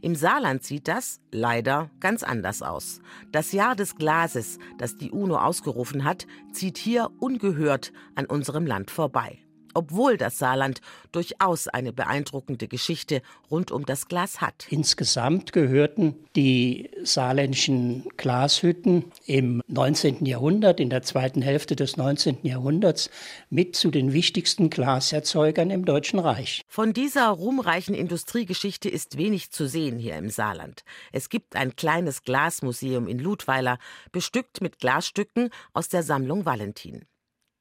Im 0.00 0.16
Saarland 0.16 0.64
sieht 0.64 0.88
das 0.88 1.20
leider 1.30 1.92
ganz 2.00 2.24
anders 2.24 2.62
aus. 2.62 2.98
Das 3.30 3.52
Jahr 3.52 3.76
des 3.76 3.94
Glases, 3.94 4.58
das 4.78 4.96
die 4.96 5.12
UNO 5.12 5.36
ausgerufen 5.36 6.02
hat, 6.02 6.26
zieht 6.52 6.76
hier 6.76 7.08
ungehört 7.20 7.92
an 8.16 8.26
unserem 8.26 8.66
Land 8.66 8.90
vorbei 8.90 9.38
obwohl 9.74 10.16
das 10.16 10.38
Saarland 10.38 10.80
durchaus 11.12 11.68
eine 11.68 11.92
beeindruckende 11.92 12.68
Geschichte 12.68 13.22
rund 13.50 13.70
um 13.70 13.86
das 13.86 14.08
Glas 14.08 14.40
hat. 14.40 14.66
Insgesamt 14.70 15.52
gehörten 15.52 16.16
die 16.36 16.90
saarländischen 17.02 18.04
Glashütten 18.16 19.04
im 19.26 19.62
19. 19.68 20.24
Jahrhundert, 20.26 20.80
in 20.80 20.90
der 20.90 21.02
zweiten 21.02 21.42
Hälfte 21.42 21.76
des 21.76 21.96
19. 21.96 22.38
Jahrhunderts, 22.42 23.10
mit 23.50 23.76
zu 23.76 23.90
den 23.90 24.12
wichtigsten 24.12 24.70
Glaserzeugern 24.70 25.70
im 25.70 25.84
Deutschen 25.84 26.18
Reich. 26.18 26.62
Von 26.68 26.92
dieser 26.92 27.28
ruhmreichen 27.28 27.94
Industriegeschichte 27.94 28.88
ist 28.88 29.18
wenig 29.18 29.50
zu 29.50 29.66
sehen 29.68 29.98
hier 29.98 30.16
im 30.16 30.30
Saarland. 30.30 30.84
Es 31.12 31.28
gibt 31.28 31.56
ein 31.56 31.76
kleines 31.76 32.22
Glasmuseum 32.22 33.08
in 33.08 33.18
Ludweiler, 33.18 33.78
bestückt 34.12 34.60
mit 34.60 34.78
Glasstücken 34.78 35.50
aus 35.72 35.88
der 35.88 36.02
Sammlung 36.02 36.44
Valentin. 36.44 37.04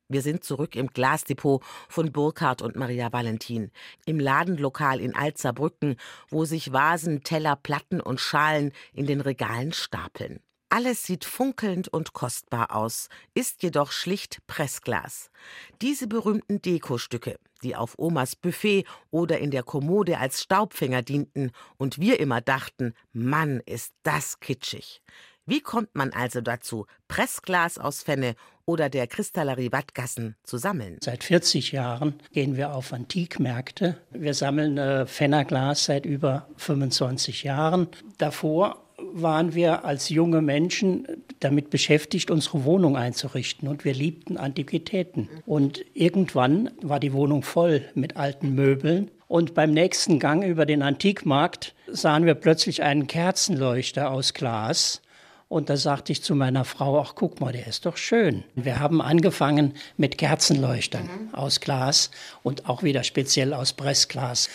Wir 0.10 0.22
sind 0.22 0.46
zurück 0.46 0.78
im 0.78 0.88
Glasdepot 0.88 1.62
von 1.90 2.14
Burkhard 2.14 2.62
und 2.62 2.78
Maria 2.78 3.12
Valentin, 3.12 3.72
im 4.06 4.22
Ladenlokal 4.22 5.02
in 5.02 5.14
Alzerbrücken, 5.14 5.98
wo 6.30 6.46
sich 6.46 6.72
Vasen, 6.72 7.24
Teller, 7.24 7.58
Platten 7.58 8.00
und 8.00 8.22
Schalen 8.22 8.72
in 8.94 9.06
den 9.06 9.20
Regalen 9.20 9.74
stapeln. 9.74 10.40
Alles 10.70 11.04
sieht 11.04 11.26
funkelnd 11.26 11.88
und 11.90 12.14
kostbar 12.14 12.76
aus, 12.76 13.10
ist 13.34 13.64
jedoch 13.64 13.92
schlicht 13.92 14.40
Pressglas. 14.48 15.30
Diese 15.82 16.08
berühmten 16.08 16.62
Dekostücke, 16.62 17.38
die 17.64 17.76
auf 17.76 17.96
Omas 17.98 18.36
Buffet 18.36 18.86
oder 19.10 19.40
in 19.40 19.52
der 19.52 19.64
Kommode 19.64 20.20
als 20.20 20.42
Staubfänger 20.42 21.02
dienten 21.02 21.52
und 21.78 22.00
wir 22.00 22.20
immer 22.20 22.42
dachten, 22.42 22.94
Mann, 23.12 23.62
ist 23.66 23.94
das 24.04 24.40
kitschig. 24.40 25.02
Wie 25.50 25.62
kommt 25.62 25.96
man 25.96 26.12
also 26.12 26.42
dazu, 26.42 26.88
Pressglas 27.08 27.78
aus 27.78 28.04
Fenne 28.04 28.36
oder 28.66 28.90
der 28.90 29.08
Kristallerie 29.08 29.72
Wattgassen 29.72 30.36
zu 30.44 30.58
sammeln? 30.58 30.98
Seit 31.02 31.24
40 31.24 31.72
Jahren 31.72 32.16
gehen 32.34 32.58
wir 32.58 32.76
auf 32.76 32.92
Antikmärkte. 32.92 33.96
Wir 34.12 34.34
sammeln 34.34 34.78
äh, 34.78 35.06
Fennerglas 35.06 35.86
seit 35.86 36.06
über 36.06 36.50
25 36.58 37.44
Jahren. 37.44 37.88
Davor 38.18 38.84
waren 39.14 39.56
wir 39.56 39.86
als 39.86 40.10
junge 40.10 40.42
Menschen 40.42 41.08
damit 41.40 41.70
beschäftigt, 41.70 42.30
unsere 42.30 42.66
Wohnung 42.66 42.98
einzurichten. 42.98 43.70
Und 43.70 43.86
wir 43.86 43.94
liebten 43.94 44.36
Antiquitäten. 44.36 45.30
Und 45.46 45.86
irgendwann 45.94 46.72
war 46.82 47.00
die 47.00 47.14
Wohnung 47.14 47.42
voll 47.42 47.86
mit 47.96 48.18
alten 48.18 48.54
Möbeln. 48.54 49.12
Und 49.28 49.54
beim 49.54 49.72
nächsten 49.72 50.20
Gang 50.20 50.44
über 50.44 50.66
den 50.66 50.82
Antikmarkt 50.82 51.74
sahen 51.88 52.26
wir 52.26 52.36
plötzlich 52.36 52.84
einen 52.84 53.08
Kerzenleuchter 53.08 54.12
aus 54.12 54.34
Glas. 54.34 55.02
Und 55.50 55.70
da 55.70 55.78
sagte 55.78 56.12
ich 56.12 56.22
zu 56.22 56.36
meiner 56.36 56.66
Frau, 56.66 57.00
ach 57.00 57.16
guck 57.16 57.40
mal, 57.40 57.54
der 57.54 57.68
ist 57.68 57.86
doch 57.86 57.96
schön. 57.96 58.44
Wir 58.56 58.80
haben 58.80 59.02
angefangen 59.02 59.74
mit 59.96 60.18
Kerzenleuchtern 60.18 61.04
mhm. 61.04 61.34
aus 61.34 61.62
Glas 61.62 62.12
und 62.44 62.68
auch 62.68 62.84
wieder 62.84 63.04
speziell 63.04 63.54
aus 63.54 63.72
Pressglas, 63.72 64.50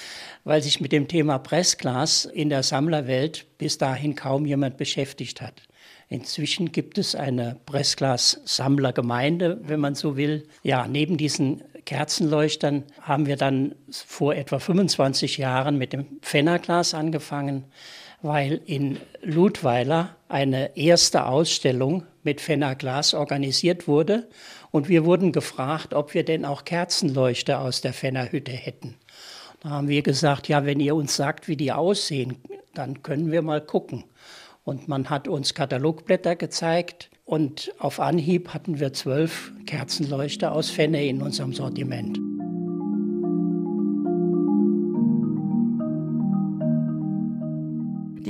weil 0.45 0.63
sich 0.63 0.83
mit 0.83 0.93
dem 0.93 1.09
Thema 1.09 1.39
Pressglas 1.39 2.27
in 2.27 2.51
der 2.51 2.63
Sammlerwelt 2.63 3.47
bis 3.57 3.79
dahin 3.79 4.17
kaum 4.17 4.45
jemand 4.45 4.77
beschäftigt 4.77 5.41
hat. 5.41 5.63
Inzwischen 6.11 6.73
gibt 6.73 6.99
es 6.99 7.15
eine 7.15 7.57
Pressglas-Sammlergemeinde, 7.65 9.61
wenn 9.63 9.81
man 9.81 9.95
so 9.95 10.19
will. 10.19 10.47
Ja, 10.63 10.87
neben 10.87 11.17
diesen 11.17 11.63
Kerzenleuchtern 11.87 12.85
haben 13.01 13.25
wir 13.25 13.37
dann 13.37 13.75
vor 13.91 14.35
etwa 14.35 14.59
25 14.59 15.39
Jahren 15.39 15.79
mit 15.79 15.95
dem 15.95 16.19
Fennerglas 16.21 16.93
angefangen, 16.93 17.65
weil 18.23 18.61
in 18.65 18.99
Ludweiler 19.21 20.17
eine 20.29 20.77
erste 20.77 21.27
Ausstellung 21.27 22.05
mit 22.23 22.41
Fennerglas 22.41 23.15
organisiert 23.15 23.89
wurde 23.89 24.29
und 24.71 24.89
wir 24.89 25.05
wurden 25.05 25.33
gefragt, 25.33 25.93
ob 25.93 26.15
wir 26.15 26.25
denn 26.25 26.45
auch 26.45 26.65
Kerzenleuchter 26.65 27.61
aus 27.61 27.81
der 27.81 27.93
Fennerhütte 27.93 28.53
hätten. 28.53 28.95
Da 29.61 29.71
haben 29.71 29.89
wir 29.89 30.03
gesagt, 30.03 30.49
ja, 30.49 30.65
wenn 30.65 30.81
ihr 30.81 30.95
uns 30.95 31.15
sagt, 31.15 31.47
wie 31.47 31.57
die 31.57 31.73
aussehen, 31.73 32.37
dann 32.75 33.03
können 33.03 33.31
wir 33.31 33.43
mal 33.43 33.61
gucken. 33.61 34.05
Und 34.65 34.89
man 34.89 35.11
hat 35.11 35.29
uns 35.29 35.55
Katalogblätter 35.55 36.37
gezeigt 36.37 37.11
und 37.25 37.73
auf 37.79 38.01
Anhieb 38.01 38.55
hatten 38.55 38.81
wir 38.81 38.93
zwölf 38.93 39.53
Kerzenleuchter 39.67 40.53
aus 40.53 40.71
Fenne 40.71 41.05
in 41.05 41.23
unserem 41.23 41.53
Sortiment. 41.53 42.19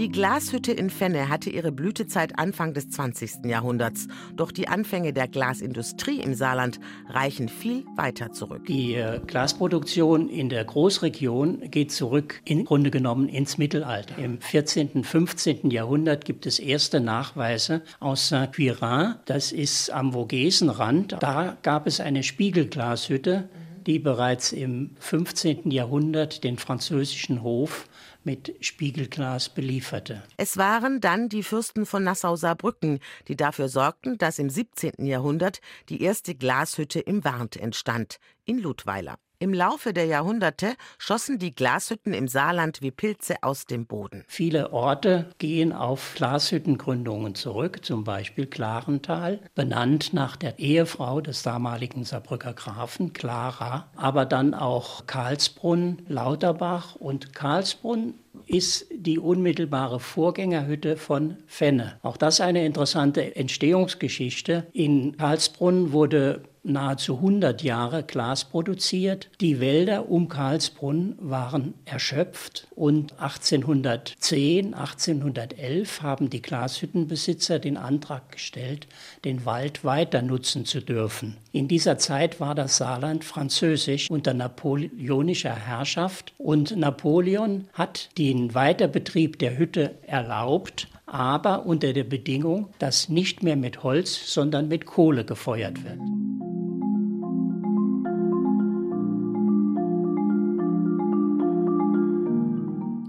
Die 0.02 0.08
Glashütte 0.08 0.72
in 0.72 0.90
Fenne 0.90 1.28
hatte 1.28 1.48
ihre 1.48 1.70
Blütezeit 1.70 2.36
Anfang 2.36 2.74
des 2.74 2.90
20. 2.90 3.44
Jahrhunderts. 3.44 4.08
Doch 4.34 4.50
die 4.50 4.66
Anfänge 4.66 5.12
der 5.12 5.28
Glasindustrie 5.28 6.18
im 6.18 6.34
Saarland 6.34 6.80
reichen 7.08 7.48
viel 7.48 7.84
weiter 7.94 8.32
zurück. 8.32 8.66
Die 8.66 8.94
äh, 8.96 9.20
Glasproduktion 9.24 10.28
in 10.28 10.48
der 10.48 10.64
Großregion 10.64 11.70
geht 11.70 11.92
zurück 11.92 12.42
im 12.44 12.64
Grunde 12.64 12.90
genommen 12.90 13.28
ins 13.28 13.58
Mittelalter. 13.58 14.18
Im 14.18 14.40
14., 14.40 15.04
15. 15.04 15.70
Jahrhundert 15.70 16.24
gibt 16.24 16.46
es 16.46 16.58
erste 16.58 16.98
Nachweise 16.98 17.82
aus 18.00 18.26
Saint-Quirin. 18.26 19.14
Das 19.26 19.52
ist 19.52 19.90
am 19.90 20.14
Vogesenrand. 20.14 21.16
Da 21.20 21.56
gab 21.62 21.86
es 21.86 22.00
eine 22.00 22.24
Spiegelglashütte, 22.24 23.48
die 23.86 24.00
bereits 24.00 24.50
im 24.50 24.90
15. 24.98 25.70
Jahrhundert 25.70 26.42
den 26.42 26.58
französischen 26.58 27.44
Hof 27.44 27.86
mit 28.24 28.54
Spiegelglas 28.60 29.48
belieferte. 29.48 30.22
Es 30.36 30.56
waren 30.56 31.00
dann 31.00 31.28
die 31.28 31.42
Fürsten 31.42 31.86
von 31.86 32.04
Nassau-Saarbrücken, 32.04 33.00
die 33.28 33.36
dafür 33.36 33.68
sorgten, 33.68 34.18
dass 34.18 34.38
im 34.38 34.50
17. 34.50 35.06
Jahrhundert 35.06 35.60
die 35.88 36.02
erste 36.02 36.34
Glashütte 36.34 37.00
im 37.00 37.24
Warnt 37.24 37.56
entstand, 37.56 38.18
in 38.44 38.58
Ludweiler. 38.58 39.18
Im 39.42 39.52
Laufe 39.52 39.92
der 39.92 40.04
Jahrhunderte 40.04 40.76
schossen 40.98 41.40
die 41.40 41.52
Glashütten 41.52 42.14
im 42.14 42.28
Saarland 42.28 42.80
wie 42.80 42.92
Pilze 42.92 43.42
aus 43.42 43.66
dem 43.66 43.86
Boden. 43.86 44.22
Viele 44.28 44.72
Orte 44.72 45.30
gehen 45.38 45.72
auf 45.72 46.12
Glashüttengründungen 46.14 47.34
zurück, 47.34 47.84
zum 47.84 48.04
Beispiel 48.04 48.46
Klarental, 48.46 49.40
benannt 49.56 50.12
nach 50.12 50.36
der 50.36 50.60
Ehefrau 50.60 51.20
des 51.20 51.42
damaligen 51.42 52.04
Saarbrücker 52.04 52.52
Grafen, 52.52 53.14
Clara, 53.14 53.90
aber 53.96 54.26
dann 54.26 54.54
auch 54.54 55.08
Karlsbrunn, 55.08 56.02
Lauterbach 56.06 56.94
und 56.94 57.34
Karlsbrunn 57.34 58.14
ist 58.46 58.86
die 58.94 59.18
unmittelbare 59.18 59.98
Vorgängerhütte 59.98 60.96
von 60.96 61.38
Fenne. 61.46 61.98
Auch 62.02 62.16
das 62.16 62.40
eine 62.40 62.64
interessante 62.64 63.34
Entstehungsgeschichte. 63.34 64.68
In 64.72 65.16
Karlsbrunn 65.16 65.90
wurde 65.90 66.44
nahezu 66.62 67.16
100 67.16 67.62
Jahre 67.62 68.02
Glas 68.02 68.44
produziert. 68.44 69.28
Die 69.40 69.60
Wälder 69.60 70.08
um 70.08 70.28
Karlsbrunn 70.28 71.16
waren 71.18 71.74
erschöpft 71.84 72.66
und 72.74 73.18
1810, 73.20 74.74
1811 74.74 76.02
haben 76.02 76.30
die 76.30 76.42
Glashüttenbesitzer 76.42 77.58
den 77.58 77.76
Antrag 77.76 78.32
gestellt, 78.32 78.86
den 79.24 79.44
Wald 79.44 79.84
weiter 79.84 80.22
nutzen 80.22 80.64
zu 80.64 80.80
dürfen. 80.80 81.36
In 81.52 81.68
dieser 81.68 81.98
Zeit 81.98 82.40
war 82.40 82.54
das 82.54 82.76
Saarland 82.76 83.24
französisch 83.24 84.10
unter 84.10 84.34
napoleonischer 84.34 85.54
Herrschaft 85.54 86.32
und 86.38 86.76
Napoleon 86.76 87.68
hat 87.72 88.10
den 88.18 88.54
Weiterbetrieb 88.54 89.38
der 89.38 89.58
Hütte 89.58 89.94
erlaubt, 90.06 90.88
aber 91.06 91.66
unter 91.66 91.92
der 91.92 92.04
Bedingung, 92.04 92.68
dass 92.78 93.08
nicht 93.08 93.42
mehr 93.42 93.56
mit 93.56 93.82
Holz, 93.82 94.32
sondern 94.32 94.68
mit 94.68 94.86
Kohle 94.86 95.24
gefeuert 95.24 95.84
wird. 95.84 95.98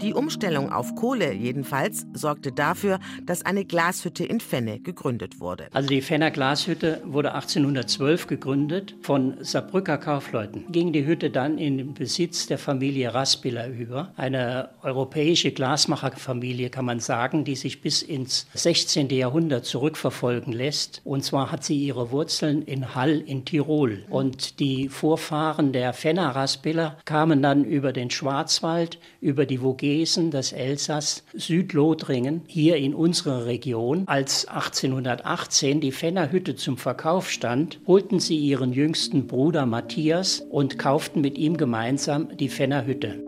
Die 0.04 0.12
Umstellung 0.12 0.70
auf 0.70 0.96
Kohle 0.96 1.32
jedenfalls 1.32 2.04
sorgte 2.12 2.52
dafür, 2.52 2.98
dass 3.24 3.40
eine 3.46 3.64
Glashütte 3.64 4.22
in 4.22 4.38
Fenne 4.38 4.78
gegründet 4.78 5.40
wurde. 5.40 5.68
Also 5.72 5.88
die 5.88 6.02
Fenner 6.02 6.30
Glashütte 6.30 7.00
wurde 7.06 7.32
1812 7.32 8.26
gegründet 8.26 8.96
von 9.00 9.38
Saarbrücker 9.40 9.96
Kaufleuten. 9.96 10.70
Ging 10.70 10.92
die 10.92 11.06
Hütte 11.06 11.30
dann 11.30 11.56
in 11.56 11.78
den 11.78 11.94
Besitz 11.94 12.46
der 12.46 12.58
Familie 12.58 13.14
Raspiller 13.14 13.66
über, 13.68 14.12
eine 14.18 14.68
europäische 14.82 15.52
Glasmacherfamilie 15.52 16.68
kann 16.68 16.84
man 16.84 17.00
sagen, 17.00 17.46
die 17.46 17.56
sich 17.56 17.80
bis 17.80 18.02
ins 18.02 18.46
16. 18.52 19.08
Jahrhundert 19.08 19.64
zurückverfolgen 19.64 20.52
lässt. 20.52 21.00
Und 21.04 21.24
zwar 21.24 21.50
hat 21.50 21.64
sie 21.64 21.82
ihre 21.82 22.10
Wurzeln 22.10 22.60
in 22.60 22.94
Hall 22.94 23.22
in 23.24 23.46
Tirol. 23.46 24.04
Und 24.10 24.60
die 24.60 24.90
Vorfahren 24.90 25.72
der 25.72 25.94
Fenner 25.94 26.36
Raspiller 26.36 26.98
kamen 27.06 27.40
dann 27.40 27.64
über 27.64 27.94
den 27.94 28.10
Schwarzwald, 28.10 28.98
über 29.22 29.46
die 29.46 29.56
Vogesen 29.56 29.93
Vogesen, 29.94 30.32
das 30.32 30.52
Elsass, 30.52 31.22
Südlothringen, 31.34 32.42
hier 32.48 32.76
in 32.78 32.94
unserer 32.94 33.46
Region. 33.46 34.02
Als 34.06 34.44
1818 34.48 35.80
die 35.80 35.92
Fennerhütte 35.92 36.56
zum 36.56 36.76
Verkauf 36.76 37.30
stand, 37.30 37.78
holten 37.86 38.18
sie 38.18 38.36
ihren 38.36 38.72
jüngsten 38.72 39.28
Bruder 39.28 39.66
Matthias 39.66 40.40
und 40.50 40.80
kauften 40.80 41.20
mit 41.20 41.38
ihm 41.38 41.56
gemeinsam 41.56 42.36
die 42.36 42.48
Fennerhütte. 42.48 43.22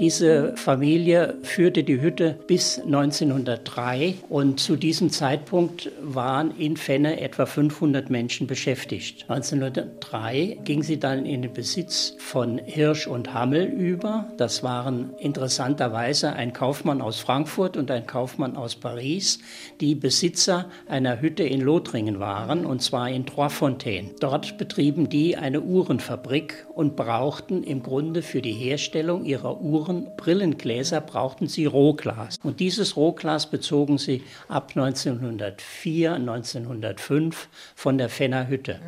Diese 0.00 0.56
Familie 0.56 1.36
führte 1.42 1.84
die 1.84 2.00
Hütte 2.00 2.36
bis 2.48 2.80
1903 2.80 4.14
und 4.28 4.58
zu 4.58 4.74
diesem 4.74 5.10
Zeitpunkt 5.10 5.92
waren 6.02 6.50
in 6.58 6.76
Fenne 6.76 7.20
etwa 7.20 7.46
500 7.46 8.10
Menschen 8.10 8.48
beschäftigt. 8.48 9.24
1903 9.28 10.58
ging 10.64 10.82
sie 10.82 10.98
dann 10.98 11.24
in 11.24 11.42
den 11.42 11.52
Besitz 11.52 12.16
von 12.18 12.58
Hirsch 12.58 13.06
und 13.06 13.32
Hammel 13.34 13.66
über. 13.66 14.26
Das 14.36 14.64
waren 14.64 15.10
interessanterweise 15.20 16.32
ein 16.32 16.52
Kaufmann 16.52 17.00
aus 17.00 17.20
Frankfurt 17.20 17.76
und 17.76 17.88
ein 17.92 18.04
Kaufmann 18.04 18.56
aus 18.56 18.74
Paris, 18.74 19.38
die 19.80 19.94
Besitzer 19.94 20.70
einer 20.88 21.20
Hütte 21.20 21.44
in 21.44 21.60
Lothringen 21.60 22.18
waren, 22.18 22.66
und 22.66 22.82
zwar 22.82 23.10
in 23.10 23.26
Trois-Fontaines. 23.26 24.16
Dort 24.18 24.58
betrieben 24.58 25.08
die 25.08 25.36
eine 25.36 25.60
Uhrenfabrik 25.60 26.66
und 26.74 26.96
brauchten 26.96 27.62
im 27.62 27.84
Grunde 27.84 28.22
für 28.22 28.42
die 28.42 28.54
Herstellung 28.54 29.24
ihrer 29.24 29.60
Uhren 29.60 29.83
Uhren, 29.84 30.16
Brillengläser 30.16 31.00
brauchten 31.00 31.46
sie 31.46 31.66
Rohglas. 31.66 32.38
Und 32.42 32.60
dieses 32.60 32.96
Rohglas 32.96 33.50
bezogen 33.50 33.98
sie 33.98 34.22
ab 34.48 34.72
1904, 34.74 36.14
1905 36.14 37.48
von 37.74 37.98
der 37.98 38.08
Fenner 38.08 38.48
Hütte, 38.48 38.80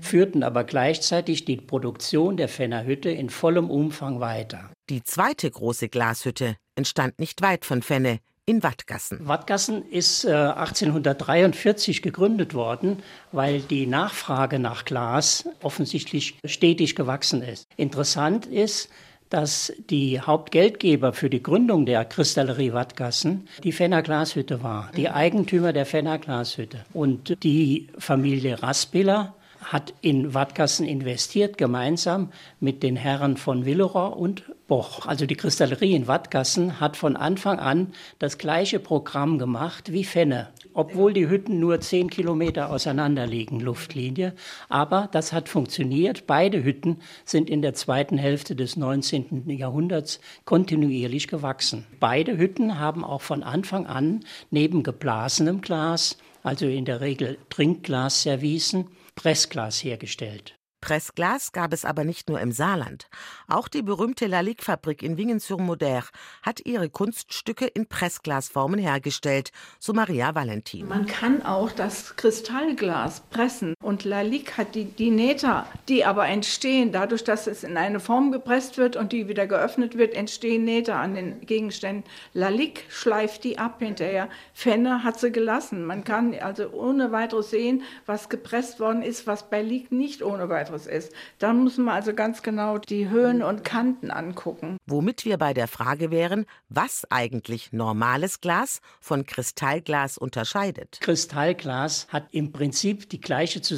führten 0.00 0.42
aber 0.42 0.64
gleichzeitig 0.64 1.44
die 1.44 1.56
Produktion 1.56 2.36
der 2.36 2.48
Fenner 2.48 2.84
Hütte 2.84 3.10
in 3.10 3.30
vollem 3.30 3.70
Umfang 3.70 4.20
weiter. 4.20 4.70
Die 4.88 5.02
zweite 5.02 5.50
große 5.50 5.88
Glashütte 5.88 6.56
entstand 6.76 7.18
nicht 7.18 7.42
weit 7.42 7.64
von 7.64 7.82
Fenne, 7.82 8.20
in 8.48 8.62
Wattgassen. 8.62 9.26
Wattgassen 9.26 9.84
ist 9.90 10.24
äh, 10.24 10.30
1843 10.30 12.00
gegründet 12.00 12.54
worden, 12.54 13.02
weil 13.32 13.60
die 13.60 13.88
Nachfrage 13.88 14.60
nach 14.60 14.84
Glas 14.84 15.48
offensichtlich 15.62 16.38
stetig 16.44 16.94
gewachsen 16.94 17.42
ist. 17.42 17.66
Interessant 17.76 18.46
ist, 18.46 18.88
dass 19.30 19.72
die 19.90 20.20
Hauptgeldgeber 20.20 21.12
für 21.12 21.30
die 21.30 21.42
Gründung 21.42 21.86
der 21.86 22.04
Kristallerie 22.04 22.72
Wattgassen 22.72 23.48
die 23.62 23.72
Fenner 23.72 24.02
Glashütte 24.02 24.62
war, 24.62 24.90
die 24.96 25.10
Eigentümer 25.10 25.72
der 25.72 25.86
Fenner 25.86 26.18
Glashütte. 26.18 26.84
Und 26.92 27.42
die 27.42 27.88
Familie 27.98 28.62
Raspiller 28.62 29.34
hat 29.62 29.92
in 30.00 30.32
Wattgassen 30.32 30.86
investiert, 30.86 31.58
gemeinsam 31.58 32.30
mit 32.60 32.82
den 32.82 32.96
Herren 32.96 33.36
von 33.36 33.64
Willerer 33.64 34.16
und 34.16 34.44
Boch. 34.68 35.06
Also 35.06 35.26
die 35.26 35.34
Kristallerie 35.34 35.94
in 35.94 36.06
Wattgassen 36.06 36.80
hat 36.80 36.96
von 36.96 37.16
Anfang 37.16 37.58
an 37.58 37.92
das 38.18 38.38
gleiche 38.38 38.78
Programm 38.78 39.38
gemacht 39.38 39.92
wie 39.92 40.04
Fenne, 40.04 40.48
obwohl 40.76 41.14
die 41.14 41.28
Hütten 41.28 41.58
nur 41.58 41.80
zehn 41.80 42.10
Kilometer 42.10 42.70
auseinander 42.70 43.26
liegen, 43.26 43.60
Luftlinie. 43.60 44.34
Aber 44.68 45.08
das 45.10 45.32
hat 45.32 45.48
funktioniert. 45.48 46.26
Beide 46.26 46.62
Hütten 46.62 46.98
sind 47.24 47.48
in 47.48 47.62
der 47.62 47.72
zweiten 47.72 48.18
Hälfte 48.18 48.54
des 48.54 48.76
19. 48.76 49.48
Jahrhunderts 49.48 50.20
kontinuierlich 50.44 51.28
gewachsen. 51.28 51.86
Beide 51.98 52.36
Hütten 52.36 52.78
haben 52.78 53.04
auch 53.04 53.22
von 53.22 53.42
Anfang 53.42 53.86
an 53.86 54.20
neben 54.50 54.82
geblasenem 54.82 55.62
Glas, 55.62 56.18
also 56.42 56.66
in 56.66 56.84
der 56.84 57.00
Regel 57.00 57.38
Trinkglasservicen, 57.48 58.88
Pressglas 59.14 59.82
hergestellt. 59.82 60.55
Pressglas 60.86 61.50
gab 61.50 61.72
es 61.72 61.84
aber 61.84 62.04
nicht 62.04 62.28
nur 62.28 62.40
im 62.40 62.52
Saarland. 62.52 63.08
Auch 63.48 63.66
die 63.66 63.82
berühmte 63.82 64.28
Lalique-Fabrik 64.28 65.02
in 65.02 65.16
Wingen-sur-Moder 65.16 66.04
hat 66.44 66.64
ihre 66.64 66.88
Kunststücke 66.88 67.66
in 67.66 67.88
Pressglasformen 67.88 68.78
hergestellt, 68.78 69.50
so 69.80 69.92
Maria 69.92 70.36
Valentin. 70.36 70.86
Man 70.86 71.06
kann 71.06 71.42
auch 71.42 71.72
das 71.72 72.14
Kristallglas 72.14 73.22
pressen. 73.30 73.74
Und 73.86 74.02
Lalique 74.02 74.56
hat 74.56 74.74
die, 74.74 74.86
die 74.86 75.12
Nähter, 75.12 75.64
die 75.88 76.04
aber 76.04 76.26
entstehen, 76.26 76.90
dadurch, 76.90 77.22
dass 77.22 77.46
es 77.46 77.62
in 77.62 77.76
eine 77.76 78.00
Form 78.00 78.32
gepresst 78.32 78.78
wird 78.78 78.96
und 78.96 79.12
die 79.12 79.28
wieder 79.28 79.46
geöffnet 79.46 79.96
wird, 79.96 80.12
entstehen 80.14 80.64
Nähter 80.64 80.96
an 80.96 81.14
den 81.14 81.40
Gegenständen. 81.42 82.02
Lalique 82.34 82.82
schleift 82.88 83.44
die 83.44 83.58
ab 83.58 83.76
hinterher. 83.78 84.28
Fenne 84.52 85.04
hat 85.04 85.20
sie 85.20 85.30
gelassen. 85.30 85.84
Man 85.84 86.02
kann 86.02 86.34
also 86.34 86.68
ohne 86.70 87.12
weiteres 87.12 87.50
sehen, 87.50 87.84
was 88.06 88.28
gepresst 88.28 88.80
worden 88.80 89.02
ist, 89.02 89.28
was 89.28 89.48
bei 89.50 89.62
Lique 89.62 89.94
nicht 89.94 90.20
ohne 90.20 90.48
weiteres 90.48 90.88
ist. 90.88 91.12
Dann 91.38 91.62
muss 91.62 91.78
man 91.78 91.94
also 91.94 92.12
ganz 92.12 92.42
genau 92.42 92.78
die 92.78 93.08
Höhen 93.08 93.40
und 93.40 93.62
Kanten 93.62 94.10
angucken. 94.10 94.78
Womit 94.86 95.24
wir 95.24 95.38
bei 95.38 95.54
der 95.54 95.68
Frage 95.68 96.10
wären, 96.10 96.46
was 96.68 97.06
eigentlich 97.10 97.72
normales 97.72 98.40
Glas 98.40 98.80
von 98.98 99.26
Kristallglas 99.26 100.18
unterscheidet. 100.18 100.98
Kristallglas 101.00 102.08
hat 102.10 102.26
im 102.32 102.50
Prinzip 102.50 103.08
die 103.10 103.20
gleiche 103.20 103.62
Zusammensetzung 103.62 103.75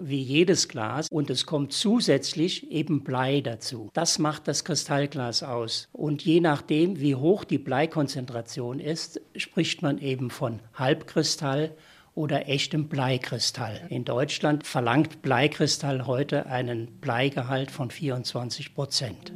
wie 0.00 0.20
jedes 0.20 0.68
Glas 0.68 1.08
und 1.10 1.30
es 1.30 1.46
kommt 1.46 1.72
zusätzlich 1.72 2.70
eben 2.70 3.02
Blei 3.02 3.40
dazu. 3.40 3.90
Das 3.92 4.18
macht 4.18 4.48
das 4.48 4.64
Kristallglas 4.64 5.42
aus. 5.42 5.88
Und 5.92 6.24
je 6.24 6.40
nachdem, 6.40 7.00
wie 7.00 7.14
hoch 7.14 7.44
die 7.44 7.58
Bleikonzentration 7.58 8.80
ist, 8.80 9.20
spricht 9.36 9.82
man 9.82 9.98
eben 9.98 10.30
von 10.30 10.60
Halbkristall 10.74 11.74
oder 12.14 12.48
echtem 12.48 12.88
Bleikristall. 12.88 13.86
In 13.88 14.04
Deutschland 14.04 14.66
verlangt 14.66 15.22
Bleikristall 15.22 16.06
heute 16.06 16.46
einen 16.46 17.00
Bleigehalt 17.00 17.70
von 17.70 17.90
24 17.90 18.74
Prozent. 18.74 19.32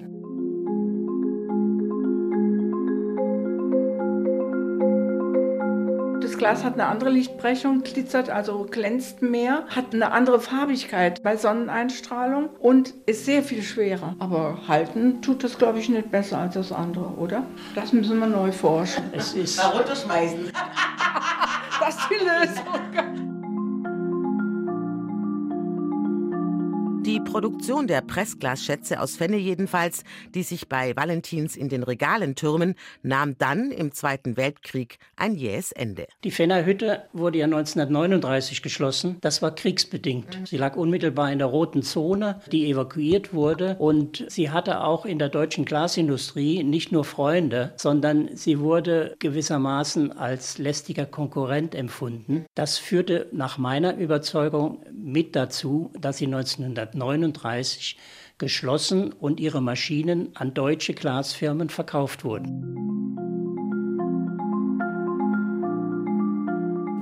Glas 6.45 6.63
hat 6.63 6.75
eine 6.75 6.89
andere 6.89 7.09
Lichtbrechung, 7.09 7.85
glitzert, 7.85 8.29
also 8.29 8.67
glänzt 8.71 9.23
mehr, 9.23 9.65
hat 9.75 9.95
eine 9.95 10.13
andere 10.13 10.41
Farbigkeit 10.41 11.23
bei 11.23 11.39
Sonneneinstrahlung 11.39 12.51
und 12.59 12.93
ist 13.07 13.25
sehr 13.25 13.43
viel 13.43 13.63
schwerer. 13.63 14.15
Aber 14.19 14.59
halten 14.69 15.23
tut 15.23 15.43
das, 15.43 15.57
glaube 15.57 15.79
ich, 15.79 15.89
nicht 15.89 16.11
besser 16.11 16.37
als 16.37 16.53
das 16.53 16.71
andere, 16.71 17.15
oder? 17.17 17.45
Das 17.75 17.95
müssen 17.95 18.19
wir 18.19 18.27
neu 18.27 18.53
forschen. 18.53 19.05
Es 19.13 19.33
ist. 19.33 19.59
Runterschmeißen. 19.59 20.53
das 21.81 21.97
ist 21.97 22.09
die 22.11 22.23
Lösung. 22.23 23.14
Produktion 27.25 27.87
der 27.87 28.01
Pressglasschätze 28.01 29.01
aus 29.01 29.17
Fenne 29.17 29.37
jedenfalls, 29.37 30.05
die 30.35 30.43
sich 30.43 30.69
bei 30.69 30.95
Valentins 30.95 31.57
in 31.57 31.69
den 31.69 31.83
Regalen 31.83 32.35
türmen, 32.35 32.75
nahm 33.03 33.37
dann 33.39 33.71
im 33.71 33.93
Zweiten 33.93 34.37
Weltkrieg 34.37 34.99
ein 35.17 35.35
jähes 35.35 35.73
Ende. 35.73 36.07
Die 36.23 36.31
Fenner 36.31 36.65
Hütte 36.65 37.05
wurde 37.13 37.39
ja 37.39 37.47
1939 37.47 38.63
geschlossen. 38.63 39.17
Das 39.21 39.43
war 39.43 39.55
kriegsbedingt. 39.55 40.41
Sie 40.45 40.57
lag 40.57 40.77
unmittelbar 40.77 41.33
in 41.33 41.39
der 41.39 41.49
roten 41.49 41.83
Zone, 41.83 42.41
die 42.53 42.71
evakuiert 42.71 43.35
wurde. 43.35 43.77
Und 43.79 44.25
sie 44.29 44.51
hatte 44.51 44.83
auch 44.85 45.05
in 45.05 45.19
der 45.19 45.29
deutschen 45.29 45.65
Glasindustrie 45.65 46.63
nicht 46.63 46.93
nur 46.93 47.05
Freunde, 47.05 47.73
sondern 47.77 48.37
sie 48.37 48.61
wurde 48.61 49.17
gewissermaßen 49.19 50.13
als 50.13 50.59
lästiger 50.59 51.07
Konkurrent 51.07 51.75
empfunden. 51.75 52.45
Das 52.55 52.79
führte 52.79 53.29
nach 53.33 53.59
meiner 53.59 53.97
Überzeugung 53.97 54.83
mit 54.93 55.35
dazu, 55.35 55.91
dass 56.01 56.19
sie 56.19 56.27
1900 56.27 56.95
1939 57.15 57.97
geschlossen 58.39 59.13
und 59.13 59.41
ihre 59.41 59.63
Maschinen 59.63 60.35
an 60.35 60.55
deutsche 60.55 60.95
Glasfirmen 60.95 61.69
verkauft 61.69 62.25
wurden. 62.25 62.85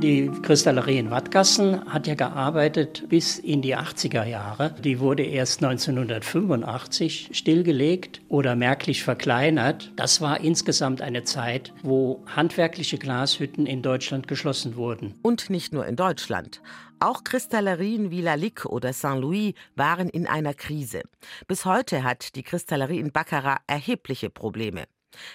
Die 0.02 0.28
Kristallerie 0.42 0.98
in 0.98 1.12
Wattgassen 1.12 1.88
hat 1.88 2.08
ja 2.08 2.16
gearbeitet 2.16 3.08
bis 3.08 3.38
in 3.38 3.62
die 3.62 3.76
80er 3.76 4.24
Jahre. 4.24 4.74
Die 4.82 4.98
wurde 4.98 5.22
erst 5.22 5.62
1985 5.62 7.30
stillgelegt 7.30 8.20
oder 8.28 8.56
merklich 8.56 9.04
verkleinert. 9.04 9.92
Das 9.94 10.20
war 10.20 10.40
insgesamt 10.40 11.02
eine 11.02 11.22
Zeit, 11.22 11.72
wo 11.84 12.20
handwerkliche 12.26 12.98
Glashütten 12.98 13.64
in 13.64 13.80
Deutschland 13.80 14.26
geschlossen 14.26 14.74
wurden. 14.74 15.14
Und 15.22 15.50
nicht 15.50 15.72
nur 15.72 15.86
in 15.86 15.94
Deutschland. 15.94 16.62
Auch 16.98 17.22
Kristallerien 17.22 18.10
wie 18.10 18.22
Lalique 18.22 18.66
oder 18.66 18.92
Saint-Louis 18.92 19.54
waren 19.76 20.08
in 20.08 20.26
einer 20.26 20.54
Krise. 20.54 21.02
Bis 21.46 21.64
heute 21.64 22.02
hat 22.02 22.34
die 22.34 22.42
Kristallerie 22.42 22.98
in 22.98 23.12
Baccarat 23.12 23.60
erhebliche 23.68 24.30
Probleme. 24.30 24.86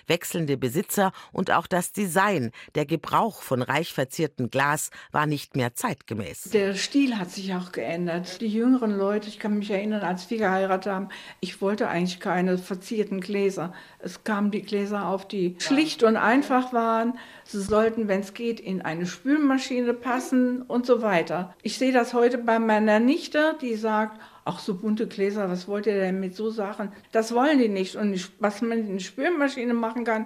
Wechselnde 0.08 0.58
Besitzer 0.58 1.12
und 1.32 1.52
auch 1.52 1.68
das 1.68 1.92
Design, 1.92 2.52
der 2.76 2.86
Gebrauch 2.86 3.42
von 3.42 3.62
reich 3.62 3.94
verziertem 3.94 4.50
Glas 4.50 4.90
war 5.12 5.26
nicht 5.26 5.56
mehr 5.56 5.76
zeitgemäß. 5.76 6.50
Der 6.52 6.76
Stil 6.76 7.18
hat 7.18 7.32
sich 7.32 7.54
auch 7.54 7.72
geändert. 7.72 8.42
Die 8.42 8.48
jüngeren 8.48 8.98
Leute, 8.98 9.28
ich 9.28 9.40
kann 9.40 9.58
mich 9.58 9.72
erinnern, 9.72 10.02
als 10.02 10.30
wir 10.30 10.38
geheiratet 10.38 10.92
haben, 10.92 11.10
ich 11.40 11.62
wollte 11.62 11.88
eigentlich 11.88 12.20
keine 12.20 12.58
verzierten 12.58 13.22
Gläser. 13.22 13.74
Es 14.00 14.24
kamen 14.24 14.52
die 14.52 14.62
Gläser 14.62 15.08
auf, 15.08 15.28
die 15.28 15.56
schlicht 15.60 16.04
und 16.04 16.18
einfach 16.18 16.74
waren. 16.74 17.18
Sie 17.44 17.62
sollten, 17.62 18.08
wenn 18.08 18.22
es 18.22 18.34
geht, 18.34 18.60
in 18.60 18.82
eine 18.82 19.06
Spülmaschine 19.06 19.94
passen 19.94 20.62
und 20.63 20.86
so 20.86 21.02
weiter. 21.02 21.56
Ich 21.62 21.78
sehe 21.78 21.94
das 21.94 22.13
heute 22.13 22.38
bei 22.38 22.60
meiner 22.60 23.00
Nichte, 23.00 23.56
die 23.62 23.76
sagt, 23.76 24.20
ach 24.48 24.60
so 24.60 24.76
bunte 24.76 25.08
Gläser, 25.08 25.50
was 25.50 25.68
wollt 25.68 25.86
ihr 25.86 25.96
denn 25.96 26.20
mit 26.20 26.36
so 26.36 26.50
Sachen? 26.50 26.92
Das 27.12 27.34
wollen 27.34 27.60
die 27.60 27.68
nicht. 27.68 27.96
Und 27.96 28.32
was 28.40 28.62
man 28.62 28.80
in 28.80 28.98
die 28.98 29.04
Spülmaschine 29.04 29.74
machen 29.74 30.06
kann, 30.06 30.26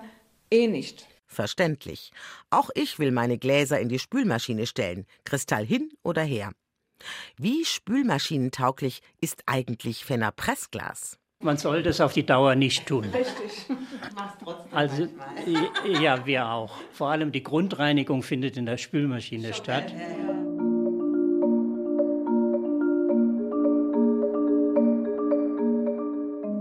eh 0.52 0.68
nicht. 0.68 1.08
Verständlich. 1.28 2.12
Auch 2.50 2.70
ich 2.76 3.00
will 3.00 3.12
meine 3.12 3.38
Gläser 3.38 3.80
in 3.80 3.90
die 3.90 4.00
Spülmaschine 4.00 4.68
stellen, 4.68 5.06
Kristall 5.24 5.66
hin 5.66 5.90
oder 6.04 6.22
her. 6.22 6.52
Wie 7.38 7.66
spülmaschinentauglich 7.66 9.02
ist 9.22 9.42
eigentlich 9.48 10.06
Fenner 10.06 10.32
Pressglas? 10.32 11.18
Man 11.44 11.58
sollte 11.58 11.90
es 11.90 12.00
auf 12.02 12.14
die 12.14 12.26
Dauer 12.26 12.54
nicht 12.54 12.86
tun. 12.86 13.06
Richtig. 13.06 13.66
Also 14.72 15.08
ja, 16.00 16.24
wir 16.28 16.48
auch. 16.48 16.78
Vor 16.92 17.10
allem 17.10 17.32
die 17.32 17.42
Grundreinigung 17.42 18.22
findet 18.22 18.58
in 18.58 18.68
der 18.68 18.78
Spülmaschine 18.78 19.56
statt. 19.56 19.92
Ja, 19.92 20.21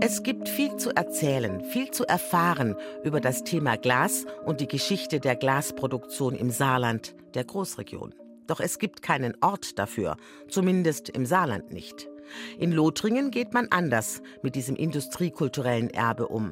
Es 0.03 0.23
gibt 0.23 0.49
viel 0.49 0.77
zu 0.77 0.89
erzählen, 0.95 1.63
viel 1.63 1.91
zu 1.91 2.07
erfahren 2.07 2.75
über 3.03 3.21
das 3.21 3.43
Thema 3.43 3.77
Glas 3.77 4.25
und 4.45 4.59
die 4.59 4.67
Geschichte 4.67 5.19
der 5.19 5.35
Glasproduktion 5.35 6.33
im 6.33 6.49
Saarland, 6.49 7.13
der 7.35 7.43
Großregion. 7.43 8.15
Doch 8.47 8.59
es 8.61 8.79
gibt 8.79 9.03
keinen 9.03 9.37
Ort 9.41 9.77
dafür, 9.77 10.17
zumindest 10.49 11.09
im 11.09 11.27
Saarland 11.27 11.71
nicht. 11.71 12.09
In 12.57 12.71
Lothringen 12.71 13.29
geht 13.29 13.53
man 13.53 13.67
anders 13.69 14.23
mit 14.41 14.55
diesem 14.55 14.75
industriekulturellen 14.75 15.91
Erbe 15.91 16.29
um. 16.29 16.51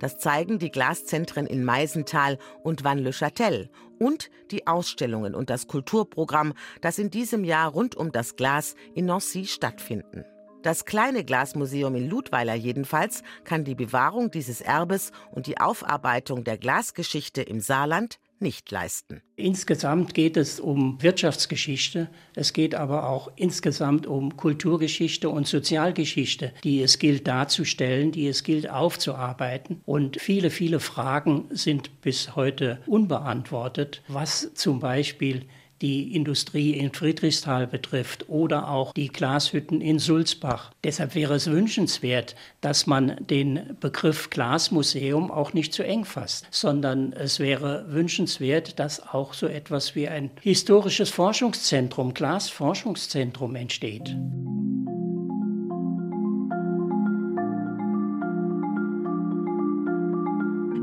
Das 0.00 0.18
zeigen 0.18 0.58
die 0.58 0.72
Glaszentren 0.72 1.46
in 1.46 1.64
Meisenthal 1.64 2.36
und 2.64 2.82
Vannes-le-Châtel 2.82 3.68
und 4.00 4.28
die 4.50 4.66
Ausstellungen 4.66 5.36
und 5.36 5.50
das 5.50 5.68
Kulturprogramm, 5.68 6.52
das 6.80 6.98
in 6.98 7.10
diesem 7.10 7.44
Jahr 7.44 7.70
rund 7.70 7.94
um 7.94 8.10
das 8.10 8.34
Glas 8.34 8.74
in 8.92 9.06
Nancy 9.06 9.44
stattfinden. 9.46 10.24
Das 10.62 10.84
kleine 10.84 11.24
Glasmuseum 11.24 11.94
in 11.94 12.10
Ludweiler 12.10 12.54
jedenfalls 12.54 13.22
kann 13.44 13.64
die 13.64 13.76
Bewahrung 13.76 14.32
dieses 14.32 14.60
Erbes 14.60 15.12
und 15.30 15.46
die 15.46 15.60
Aufarbeitung 15.60 16.42
der 16.42 16.58
Glasgeschichte 16.58 17.42
im 17.42 17.60
Saarland 17.60 18.18
nicht 18.40 18.70
leisten. 18.70 19.22
Insgesamt 19.36 20.14
geht 20.14 20.36
es 20.36 20.58
um 20.58 21.00
Wirtschaftsgeschichte, 21.00 22.08
es 22.34 22.52
geht 22.52 22.74
aber 22.74 23.08
auch 23.08 23.30
insgesamt 23.36 24.06
um 24.06 24.36
Kulturgeschichte 24.36 25.28
und 25.28 25.46
Sozialgeschichte, 25.46 26.52
die 26.64 26.82
es 26.82 26.98
gilt 26.98 27.26
darzustellen, 27.28 28.10
die 28.12 28.26
es 28.26 28.42
gilt 28.42 28.68
aufzuarbeiten. 28.68 29.80
Und 29.86 30.20
viele, 30.20 30.50
viele 30.50 30.80
Fragen 30.80 31.46
sind 31.50 32.00
bis 32.00 32.34
heute 32.36 32.80
unbeantwortet, 32.86 34.02
was 34.08 34.52
zum 34.54 34.80
Beispiel 34.80 35.46
die 35.82 36.14
Industrie 36.14 36.72
in 36.72 36.92
Friedrichsthal 36.92 37.66
betrifft 37.66 38.28
oder 38.28 38.68
auch 38.68 38.92
die 38.92 39.08
Glashütten 39.08 39.80
in 39.80 39.98
Sulzbach. 39.98 40.72
Deshalb 40.84 41.14
wäre 41.14 41.34
es 41.34 41.50
wünschenswert, 41.50 42.34
dass 42.60 42.86
man 42.86 43.16
den 43.20 43.76
Begriff 43.80 44.30
Glasmuseum 44.30 45.30
auch 45.30 45.52
nicht 45.52 45.72
zu 45.72 45.84
eng 45.84 46.04
fasst, 46.04 46.46
sondern 46.50 47.12
es 47.12 47.38
wäre 47.38 47.86
wünschenswert, 47.88 48.78
dass 48.78 49.06
auch 49.06 49.34
so 49.34 49.46
etwas 49.46 49.94
wie 49.94 50.08
ein 50.08 50.30
historisches 50.40 51.10
Forschungszentrum, 51.10 52.14
Glasforschungszentrum 52.14 53.54
entsteht. 53.54 54.16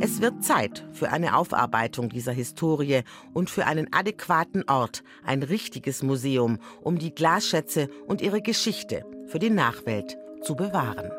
Es 0.02 0.22
wird 0.22 0.44
Zeit 0.44 0.86
für 0.92 1.12
eine 1.12 1.38
Aufarbeitung 1.38 2.10
dieser 2.10 2.34
Historie 2.34 3.04
und 3.34 3.50
für 3.50 3.66
einen 3.66 3.92
adäquaten 3.94 4.64
Ort, 4.68 5.04
ein 5.24 5.42
richtiges 5.42 6.04
Museum, 6.04 6.60
um 6.82 7.00
die 7.00 7.16
Glasschätze 7.16 7.90
und 8.06 8.22
ihre 8.22 8.42
Geschichte 8.42 9.06
für 9.28 9.40
die 9.40 9.50
Nachwelt 9.50 10.18
zu 10.42 10.56
bewahren. 10.56 11.12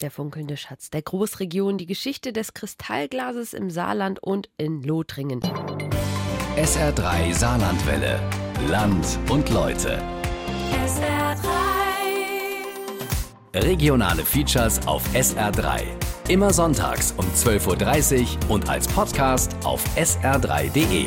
Der 0.00 0.10
funkelnde 0.10 0.56
Schatz 0.56 0.88
der 0.88 1.02
Großregion, 1.02 1.76
die 1.76 1.84
Geschichte 1.84 2.32
des 2.32 2.54
Kristallglases 2.54 3.52
im 3.52 3.68
Saarland 3.68 4.22
und 4.22 4.48
in 4.56 4.82
Lothringen. 4.82 5.40
SR3 6.56 7.34
Saarlandwelle. 7.34 8.18
Land 8.68 9.18
und 9.28 9.50
Leute. 9.50 10.02
SR3. 10.86 11.50
Regionale 13.54 14.24
Features 14.24 14.86
auf 14.86 15.02
SR3. 15.14 15.82
Immer 16.28 16.52
sonntags 16.52 17.12
um 17.18 17.26
12.30 17.26 18.20
Uhr 18.22 18.50
und 18.54 18.70
als 18.70 18.88
Podcast 18.88 19.54
auf 19.64 19.84
sr3.de. 19.96 21.06